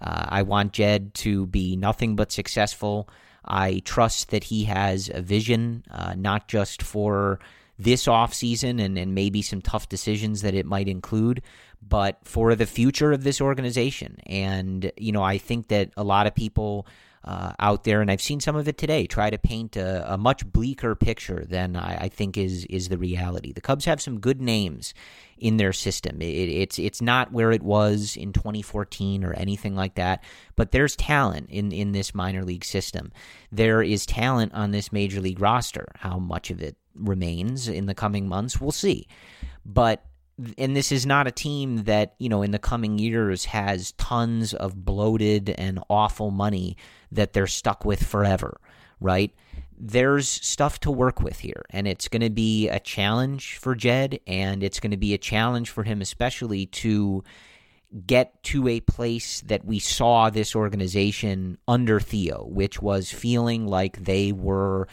[0.00, 3.08] Uh, I want Jed to be nothing but successful.
[3.44, 7.38] I trust that he has a vision, uh, not just for
[7.82, 11.42] this offseason and, and maybe some tough decisions that it might include,
[11.80, 14.18] but for the future of this organization.
[14.26, 16.86] And, you know, I think that a lot of people
[17.22, 20.16] uh, out there, and I've seen some of it today, try to paint a, a
[20.16, 23.52] much bleaker picture than I, I, think is is the reality.
[23.52, 24.94] The Cubs have some good names
[25.36, 26.22] in their system.
[26.22, 30.24] It, it's it's not where it was in 2014 or anything like that,
[30.56, 33.12] but there's talent in in this minor league system.
[33.52, 35.88] There is talent on this major league roster.
[35.96, 39.06] How much of it remains in the coming months, we'll see.
[39.64, 40.04] But
[40.56, 44.54] and this is not a team that you know in the coming years has tons
[44.54, 46.76] of bloated and awful money
[47.12, 48.60] that they're stuck with forever,
[49.00, 49.34] right?
[49.82, 54.20] There's stuff to work with here, and it's going to be a challenge for Jed,
[54.26, 57.24] and it's going to be a challenge for him, especially to
[58.06, 64.04] get to a place that we saw this organization under Theo, which was feeling like
[64.04, 64.86] they were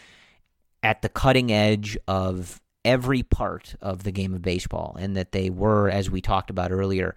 [0.83, 5.49] at the cutting edge of every part of the game of baseball, and that they
[5.49, 7.15] were, as we talked about earlier,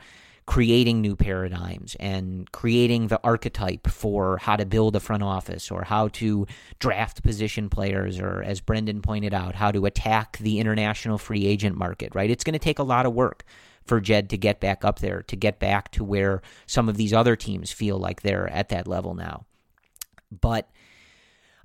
[0.51, 5.85] creating new paradigms and creating the archetype for how to build a front office or
[5.85, 6.45] how to
[6.81, 11.77] draft position players or as Brendan pointed out how to attack the international free agent
[11.77, 12.31] market right?
[12.31, 13.45] It's going to take a lot of work
[13.85, 17.13] for Jed to get back up there to get back to where some of these
[17.13, 19.47] other teams feel like they're at that level now.
[20.33, 20.69] But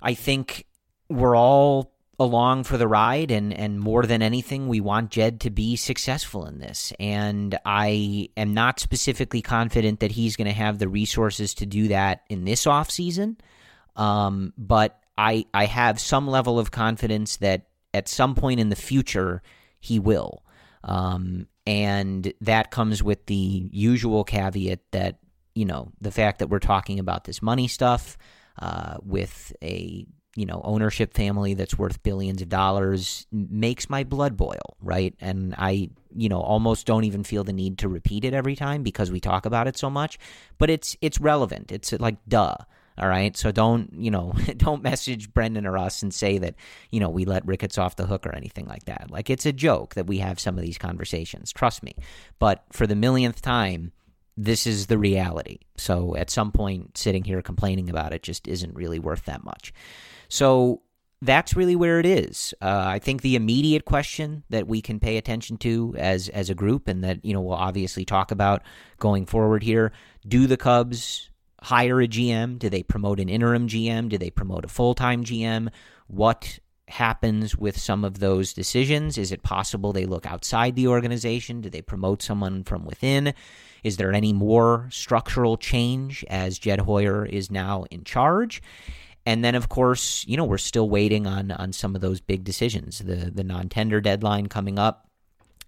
[0.00, 0.64] I think
[1.08, 5.50] we're all along for the ride and and more than anything we want Jed to
[5.50, 6.92] be successful in this.
[6.98, 11.88] And I am not specifically confident that he's going to have the resources to do
[11.88, 13.36] that in this off season
[13.96, 18.76] um, but I I have some level of confidence that at some point in the
[18.76, 19.42] future
[19.80, 20.44] he will.
[20.84, 25.18] Um, and that comes with the usual caveat that
[25.54, 28.16] you know the fact that we're talking about this money stuff
[28.60, 34.36] uh, with a you know ownership family that's worth billions of dollars makes my blood
[34.36, 35.14] boil right?
[35.20, 38.82] And i you know almost don't even feel the need to repeat it every time
[38.82, 40.18] because we talk about it so much
[40.58, 41.72] but it's it's relevant.
[41.72, 42.56] It's uh, like duh
[42.98, 43.36] all right?
[43.36, 46.54] So don't you know don't message brendan or us and say that
[46.90, 49.10] you know we let ricketts off the hook or anything like that.
[49.10, 51.94] Like it's a joke that we have some of these conversations trust me.
[52.38, 53.92] But for the millionth time
[54.38, 55.60] this is the reality.
[55.78, 59.72] So at some point sitting here complaining about it just isn't really worth that much
[60.28, 60.82] so
[61.22, 62.54] that's really where it is.
[62.60, 66.54] Uh, I think the immediate question that we can pay attention to as as a
[66.54, 68.62] group, and that you know we'll obviously talk about
[68.98, 69.92] going forward here:
[70.26, 71.30] Do the Cubs
[71.62, 72.58] hire a GM?
[72.58, 74.08] Do they promote an interim GM?
[74.08, 75.68] Do they promote a full time GM?
[76.06, 76.58] What
[76.88, 79.18] happens with some of those decisions?
[79.18, 81.60] Is it possible they look outside the organization?
[81.60, 83.34] Do they promote someone from within?
[83.82, 88.62] Is there any more structural change as Jed Hoyer is now in charge?
[89.26, 92.44] And then, of course, you know we're still waiting on on some of those big
[92.44, 93.00] decisions.
[93.00, 95.10] The the non tender deadline coming up,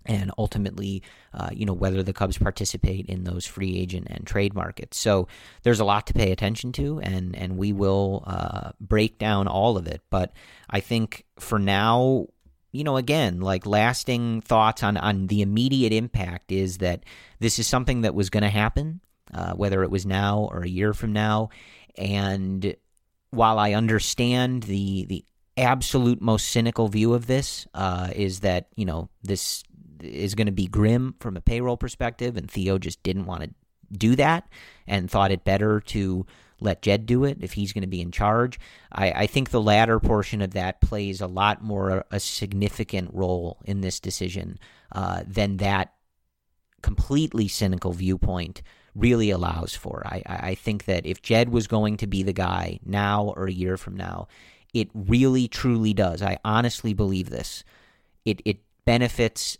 [0.06, 1.02] and ultimately,
[1.34, 4.96] uh, you know whether the Cubs participate in those free agent and trade markets.
[4.96, 5.26] So
[5.64, 9.76] there's a lot to pay attention to, and and we will uh, break down all
[9.76, 10.02] of it.
[10.08, 10.32] But
[10.70, 12.28] I think for now,
[12.70, 17.04] you know, again, like lasting thoughts on on the immediate impact is that
[17.40, 19.00] this is something that was going to happen,
[19.34, 21.48] uh, whether it was now or a year from now,
[21.96, 22.76] and
[23.30, 25.24] while I understand the the
[25.56, 29.64] absolute most cynical view of this uh, is that you know this
[30.00, 33.50] is going to be grim from a payroll perspective, and Theo just didn't want to
[33.90, 34.48] do that
[34.86, 36.26] and thought it better to
[36.60, 38.58] let Jed do it if he's going to be in charge.
[38.92, 43.58] I, I, think the latter portion of that plays a lot more a significant role
[43.64, 44.58] in this decision
[44.92, 45.94] uh, than that
[46.82, 48.62] completely cynical viewpoint
[48.94, 50.02] really allows for.
[50.06, 53.52] I, I think that if Jed was going to be the guy now or a
[53.52, 54.28] year from now,
[54.74, 56.22] it really truly does.
[56.22, 57.64] I honestly believe this.
[58.24, 59.58] It it benefits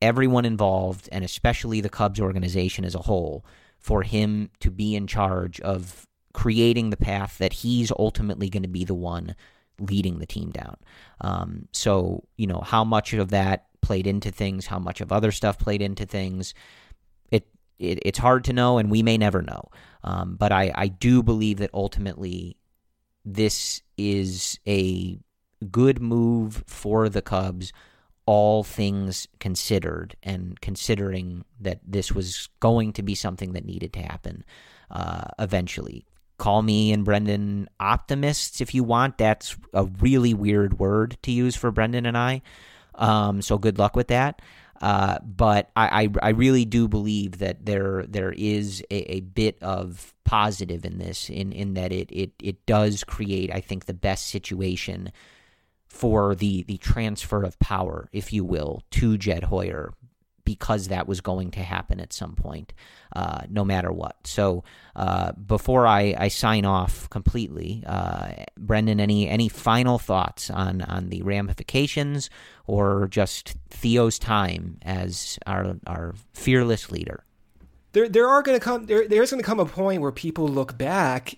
[0.00, 3.44] everyone involved and especially the Cubs organization as a whole
[3.78, 8.68] for him to be in charge of creating the path that he's ultimately going to
[8.68, 9.34] be the one
[9.80, 10.76] leading the team down.
[11.20, 15.32] Um, so, you know, how much of that played into things, how much of other
[15.32, 16.54] stuff played into things,
[17.78, 19.70] it, it's hard to know, and we may never know.
[20.02, 22.56] Um, but I, I do believe that ultimately
[23.24, 25.18] this is a
[25.70, 27.72] good move for the Cubs,
[28.26, 34.00] all things considered, and considering that this was going to be something that needed to
[34.02, 34.44] happen
[34.90, 36.04] uh, eventually.
[36.38, 39.18] call me and Brendan optimists if you want.
[39.18, 42.42] That's a really weird word to use for Brendan and I.
[42.94, 44.42] Um, so good luck with that.
[44.80, 49.56] Uh, but I, I, I, really do believe that there there is a, a, bit
[49.62, 53.94] of positive in this, in, in that it, it, it does create, I think, the
[53.94, 55.12] best situation
[55.86, 59.94] for the, the transfer of power, if you will, to Jed Hoyer
[60.44, 62.72] because that was going to happen at some point,
[63.14, 64.16] uh, no matter what.
[64.26, 64.64] So
[64.94, 71.08] uh, before I, I, sign off completely, uh, Brendan, any any final thoughts on on
[71.08, 72.30] the ramifications
[72.66, 77.24] or just Theo's time as our our fearless leader?
[77.92, 80.48] There there are going to come there, there's going to come a point where people
[80.48, 81.36] look back.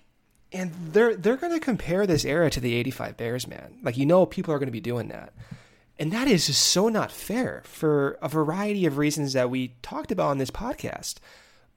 [0.53, 3.79] And they're they're going to compare this era to the '85 Bears, man.
[3.83, 5.35] Like you know, people are going to be doing that.
[5.99, 10.13] And that is just so not fair for a variety of reasons that we talked
[10.13, 11.17] about on this podcast.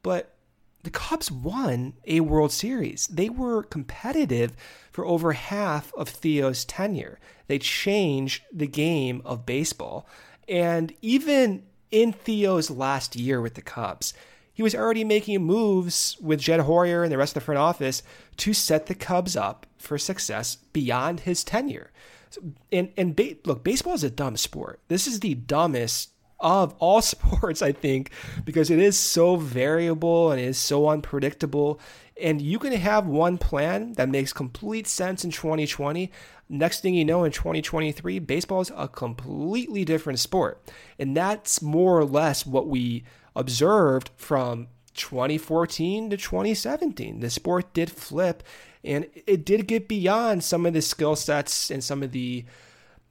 [0.03, 0.35] But
[0.83, 3.07] the Cubs won a World Series.
[3.07, 4.55] They were competitive
[4.91, 7.19] for over half of Theo's tenure.
[7.47, 10.07] They changed the game of baseball.
[10.47, 14.13] And even in Theo's last year with the Cubs,
[14.53, 18.03] he was already making moves with Jed Hoyer and the rest of the front office
[18.37, 21.91] to set the Cubs up for success beyond his tenure.
[22.71, 24.79] And and ba- look, baseball is a dumb sport.
[24.87, 28.11] This is the dumbest of all sports, I think,
[28.45, 31.79] because it is so variable and it is so unpredictable.
[32.21, 36.11] And you can have one plan that makes complete sense in 2020.
[36.49, 40.61] Next thing you know, in 2023, baseball is a completely different sport.
[40.97, 43.03] And that's more or less what we
[43.35, 47.19] observed from 2014 to 2017.
[47.19, 48.43] The sport did flip
[48.83, 52.45] and it did get beyond some of the skill sets and some of the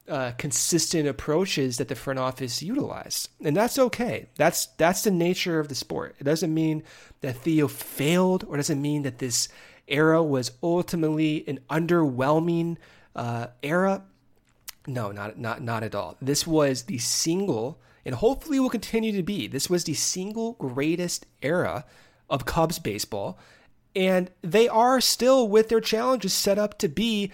[0.07, 4.27] uh, consistent approaches that the front office utilized, and that's okay.
[4.35, 6.15] That's that's the nature of the sport.
[6.19, 6.83] It doesn't mean
[7.21, 9.49] that Theo failed, or doesn't mean that this
[9.87, 12.77] era was ultimately an underwhelming
[13.15, 14.03] uh, era.
[14.87, 16.17] No, not not not at all.
[16.19, 19.45] This was the single, and hopefully will continue to be.
[19.45, 21.85] This was the single greatest era
[22.31, 23.37] of Cubs baseball
[23.95, 27.31] and they are still, with their challenges, set up to be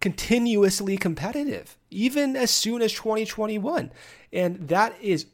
[0.00, 3.92] continuously competitive, even as soon as 2021.
[4.32, 5.26] And that is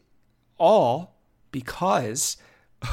[0.59, 1.17] all
[1.51, 2.37] because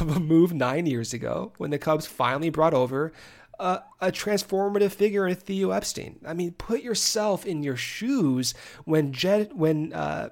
[0.01, 3.13] of a move nine years ago when the Cubs finally brought over
[3.59, 6.19] a, a, transformative figure in Theo Epstein.
[6.25, 8.53] I mean, put yourself in your shoes
[8.85, 10.29] when Jed, when uh,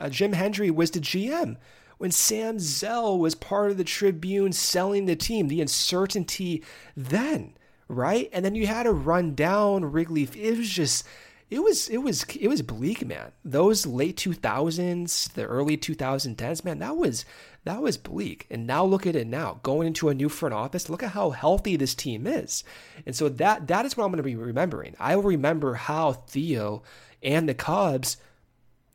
[0.00, 1.56] uh, Jim Hendry was the GM
[1.98, 6.62] when Sam Zell was part of the Tribune selling the team, the uncertainty
[6.96, 7.56] then,
[7.88, 8.28] right?
[8.32, 10.28] And then you had to run down Wrigley.
[10.34, 11.06] It was just
[11.48, 13.30] it was it was it was bleak, man.
[13.44, 17.24] Those late 2000s, the early 2010s, man, that was
[17.64, 18.46] that was bleak.
[18.50, 20.90] And now look at it now, going into a new front office.
[20.90, 22.64] Look at how healthy this team is.
[23.06, 24.96] And so that that is what I'm going to be remembering.
[24.98, 26.82] I will remember how Theo
[27.22, 28.16] and the Cubs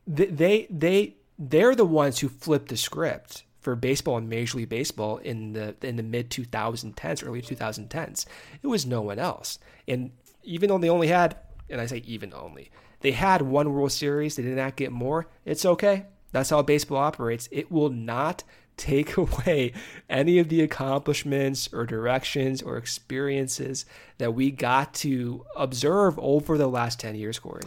[0.06, 1.16] they they
[1.50, 5.74] they're the ones who flipped the script for baseball and Major League Baseball in the
[5.82, 8.26] in the mid 2010s, early 2010s.
[8.62, 9.58] It was no one else.
[9.88, 10.12] And
[10.42, 11.36] even though they only had,
[11.68, 12.70] and I say even only,
[13.00, 15.26] they had one World Series, they did not get more.
[15.44, 16.06] It's okay.
[16.32, 17.48] That's how baseball operates.
[17.52, 18.44] It will not
[18.76, 19.72] take away
[20.08, 23.84] any of the accomplishments or directions or experiences
[24.18, 27.64] that we got to observe over the last 10 years, Corey.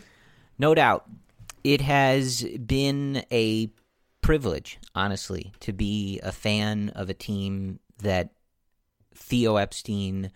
[0.57, 1.07] No doubt
[1.65, 3.71] it has been a
[4.21, 8.29] privilege, honestly, to be a fan of a team that
[9.15, 10.29] Theo Epstein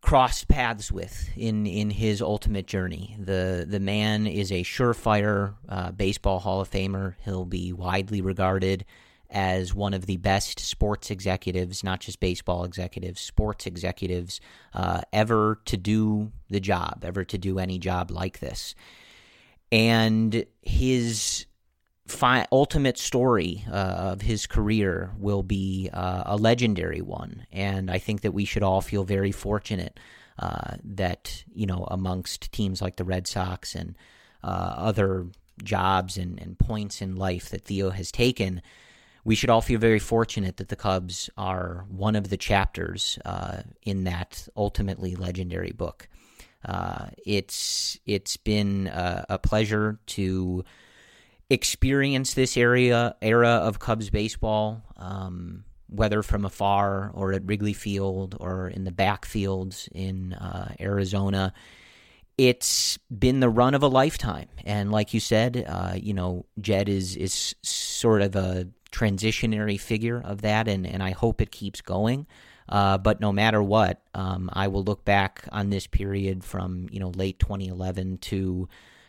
[0.00, 3.16] crossed paths with in in his ultimate journey.
[3.18, 7.14] The the man is a surefire uh, baseball Hall of Famer.
[7.24, 8.84] He'll be widely regarded
[9.28, 14.40] as one of the best sports executives, not just baseball executives, sports executives
[14.72, 18.76] uh, ever to do the job, ever to do any job like this
[19.72, 21.46] and his
[22.06, 27.46] fi- ultimate story uh, of his career will be uh, a legendary one.
[27.50, 29.98] And I think that we should all feel very fortunate
[30.38, 33.96] uh, that, you know, amongst teams like the Red Sox and
[34.44, 35.26] uh, other
[35.64, 38.60] jobs and, and points in life that Theo has taken,
[39.24, 43.62] we should all feel very fortunate that the Cubs are one of the chapters uh,
[43.82, 46.08] in that ultimately legendary book.
[46.64, 50.64] Uh, it's it's been a, a, pleasure to
[51.50, 58.36] experience this area era of Cubs baseball, um, whether from afar or at Wrigley Field
[58.38, 61.52] or in the backfields in uh, Arizona.
[62.38, 66.88] It's been the run of a lifetime, and like you said, uh, you know, Jed
[66.88, 71.80] is is sort of a transitionary figure of that, and and I hope it keeps
[71.80, 72.26] going.
[72.68, 77.00] Uh, but no matter what, um, I will look back on this period from you
[77.00, 78.68] know late 2011 to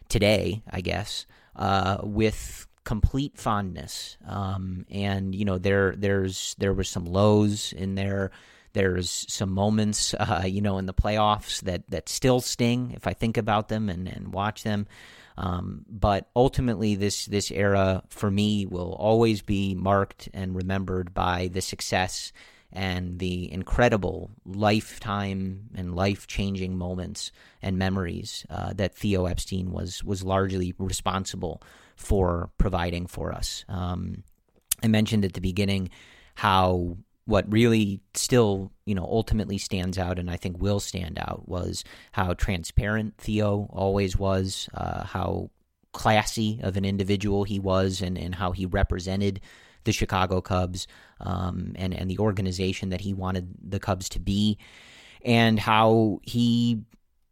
[0.09, 1.25] today, I guess,
[1.55, 4.17] uh, with complete fondness.
[4.27, 8.31] Um, and you know there there's there were some lows in there.
[8.73, 13.13] There's some moments, uh, you know, in the playoffs that that still sting if I
[13.13, 14.88] think about them and, and watch them.
[15.35, 21.49] Um, but ultimately, this this era for me will always be marked and remembered by
[21.51, 22.31] the success
[22.74, 27.32] and the incredible lifetime and life changing moments
[27.62, 31.62] and memories uh, that Theo Epstein was was largely responsible
[31.95, 33.64] for providing for us.
[33.70, 34.24] Um,
[34.84, 35.90] I mentioned at the beginning
[36.36, 41.48] how what really still, you know, ultimately stands out and I think will stand out
[41.48, 45.52] was how transparent Theo always was, uh, how
[45.94, 49.40] classy of an individual he was, and, and how he represented
[49.84, 50.88] the Chicago Cubs
[51.19, 54.57] um, and, and the organization that he wanted the Cubs to be,
[55.23, 56.84] and how he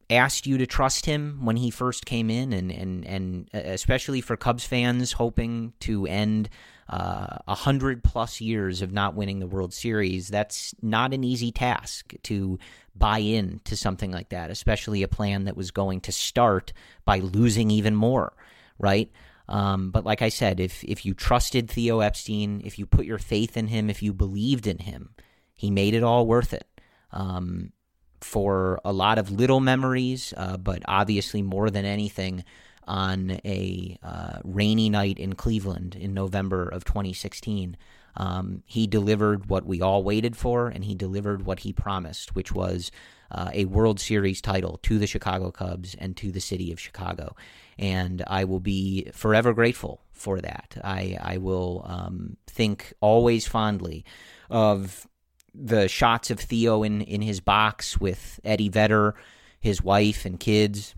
[0.09, 4.21] asked you to trust him when he first came in, and, and, and uh, especially
[4.21, 6.49] for Cubs fans hoping to end
[6.91, 11.23] uh, a uh, hundred plus years of not winning the World Series, that's not an
[11.23, 12.59] easy task to
[12.95, 16.73] buy in to something like that, especially a plan that was going to start
[17.05, 18.33] by losing even more,
[18.77, 19.09] right?
[19.47, 23.17] Um, but like I said, if if you trusted Theo Epstein, if you put your
[23.17, 25.15] faith in him, if you believed in him,
[25.55, 26.67] he made it all worth it.
[27.11, 27.73] Um,
[28.21, 32.43] for a lot of little memories, uh, but obviously more than anything,
[32.87, 37.77] on a uh, rainy night in Cleveland in November of 2016.
[38.15, 42.51] Um, he delivered what we all waited for, and he delivered what he promised, which
[42.51, 42.91] was
[43.31, 47.35] uh, a World Series title to the Chicago Cubs and to the city of Chicago.
[47.79, 50.77] And I will be forever grateful for that.
[50.83, 54.05] I, I will um, think always fondly
[54.49, 55.07] of
[55.53, 59.15] the shots of Theo in, in his box with Eddie Vedder,
[59.59, 60.95] his wife, and kids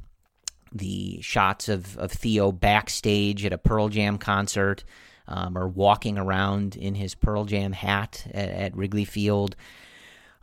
[0.73, 4.83] the shots of, of Theo backstage at a Pearl Jam concert
[5.27, 9.55] um, or walking around in his Pearl Jam hat at, at, Wrigley Field.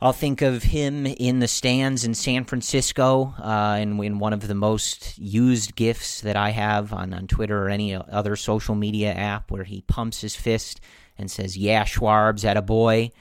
[0.03, 4.47] I'll think of him in the stands in San Francisco uh, in, in one of
[4.47, 9.13] the most used gifs that I have on, on Twitter or any other social media
[9.13, 10.81] app where he pumps his fist
[11.19, 13.11] and says, Yeah, Schwarbs, at a boy.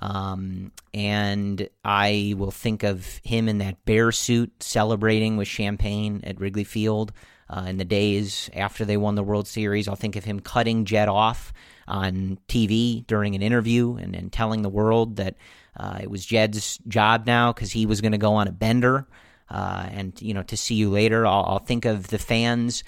[0.00, 6.40] Um, and I will think of him in that bear suit celebrating with champagne at
[6.40, 7.12] Wrigley Field
[7.48, 9.88] uh, in the days after they won the World Series.
[9.88, 11.52] I'll think of him cutting Jed off
[11.86, 15.36] on TV during an interview and, and telling the world that
[15.76, 19.06] uh, it was Jed's job now because he was going to go on a bender.
[19.50, 21.26] Uh, and you know, to see you later.
[21.26, 22.82] I'll, I'll think of the fans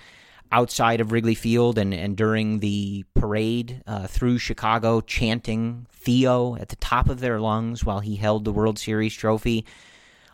[0.53, 6.69] outside of Wrigley Field and, and during the parade uh, through Chicago chanting Theo at
[6.69, 9.67] the top of their lungs while he held the World Series trophy.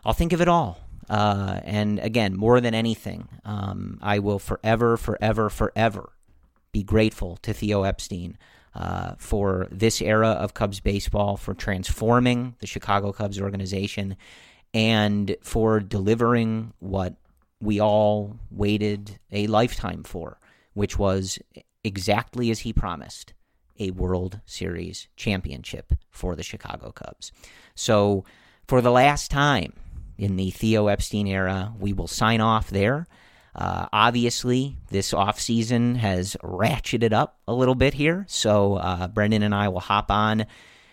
[0.05, 0.79] I'll think of it all.
[1.13, 6.15] Uh, and again, more than anything, um, I will forever, forever, forever
[6.73, 8.39] be grateful to Theo Epstein
[8.75, 14.17] uh, for this era of Cubs baseball, for transforming the Chicago Cubs organization,
[14.73, 17.17] and for delivering what
[17.61, 20.39] we all waited a lifetime for,
[20.73, 21.39] which was
[21.85, 23.35] exactly as he promised
[23.79, 27.33] a World Series championship for the Chicago Cubs.
[27.75, 28.25] So,
[28.67, 29.75] for the last time
[30.19, 33.07] in the Theo Epstein era, we will sign off there.
[33.55, 39.55] Uh, obviously, this offseason has ratcheted up a little bit here, so uh, Brendan and
[39.55, 40.47] I will hop on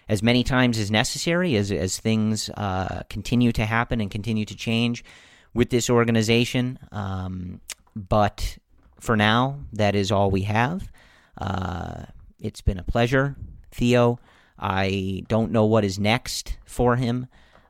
[0.10, 4.56] as many times as necessary as, as things uh, continue to happen and continue to
[4.56, 5.06] change
[5.54, 6.80] with this organization.
[6.92, 7.62] Um,
[7.96, 8.58] but
[9.00, 10.92] for now, that is all we have.
[11.38, 12.06] Uh,
[12.40, 13.36] it's been a pleasure,
[13.72, 14.20] Theo.
[14.58, 17.28] I don't know what is next for him,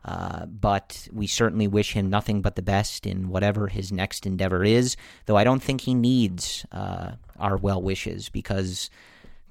[0.09, 4.63] uh, but we certainly wish him nothing but the best in whatever his next endeavor
[4.63, 4.97] is.
[5.27, 8.89] Though I don't think he needs uh, our well wishes because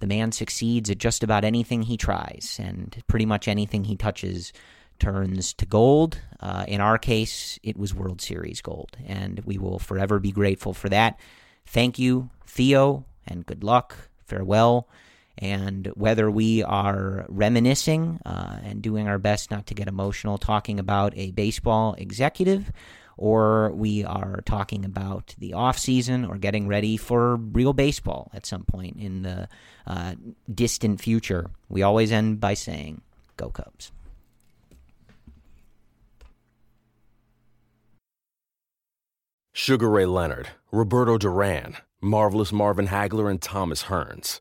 [0.00, 4.52] the man succeeds at just about anything he tries, and pretty much anything he touches
[4.98, 6.18] turns to gold.
[6.40, 10.74] Uh, in our case, it was World Series gold, and we will forever be grateful
[10.74, 11.20] for that.
[11.66, 13.94] Thank you, Theo, and good luck.
[14.26, 14.88] Farewell.
[15.38, 20.80] And whether we are reminiscing uh, and doing our best not to get emotional talking
[20.80, 22.72] about a baseball executive,
[23.16, 28.46] or we are talking about the off season or getting ready for real baseball at
[28.46, 29.48] some point in the
[29.86, 30.14] uh,
[30.52, 33.00] distant future, we always end by saying,
[33.36, 33.92] Go Cubs.
[39.52, 44.40] Sugar Ray Leonard, Roberto Duran, Marvelous Marvin Hagler, and Thomas Hearns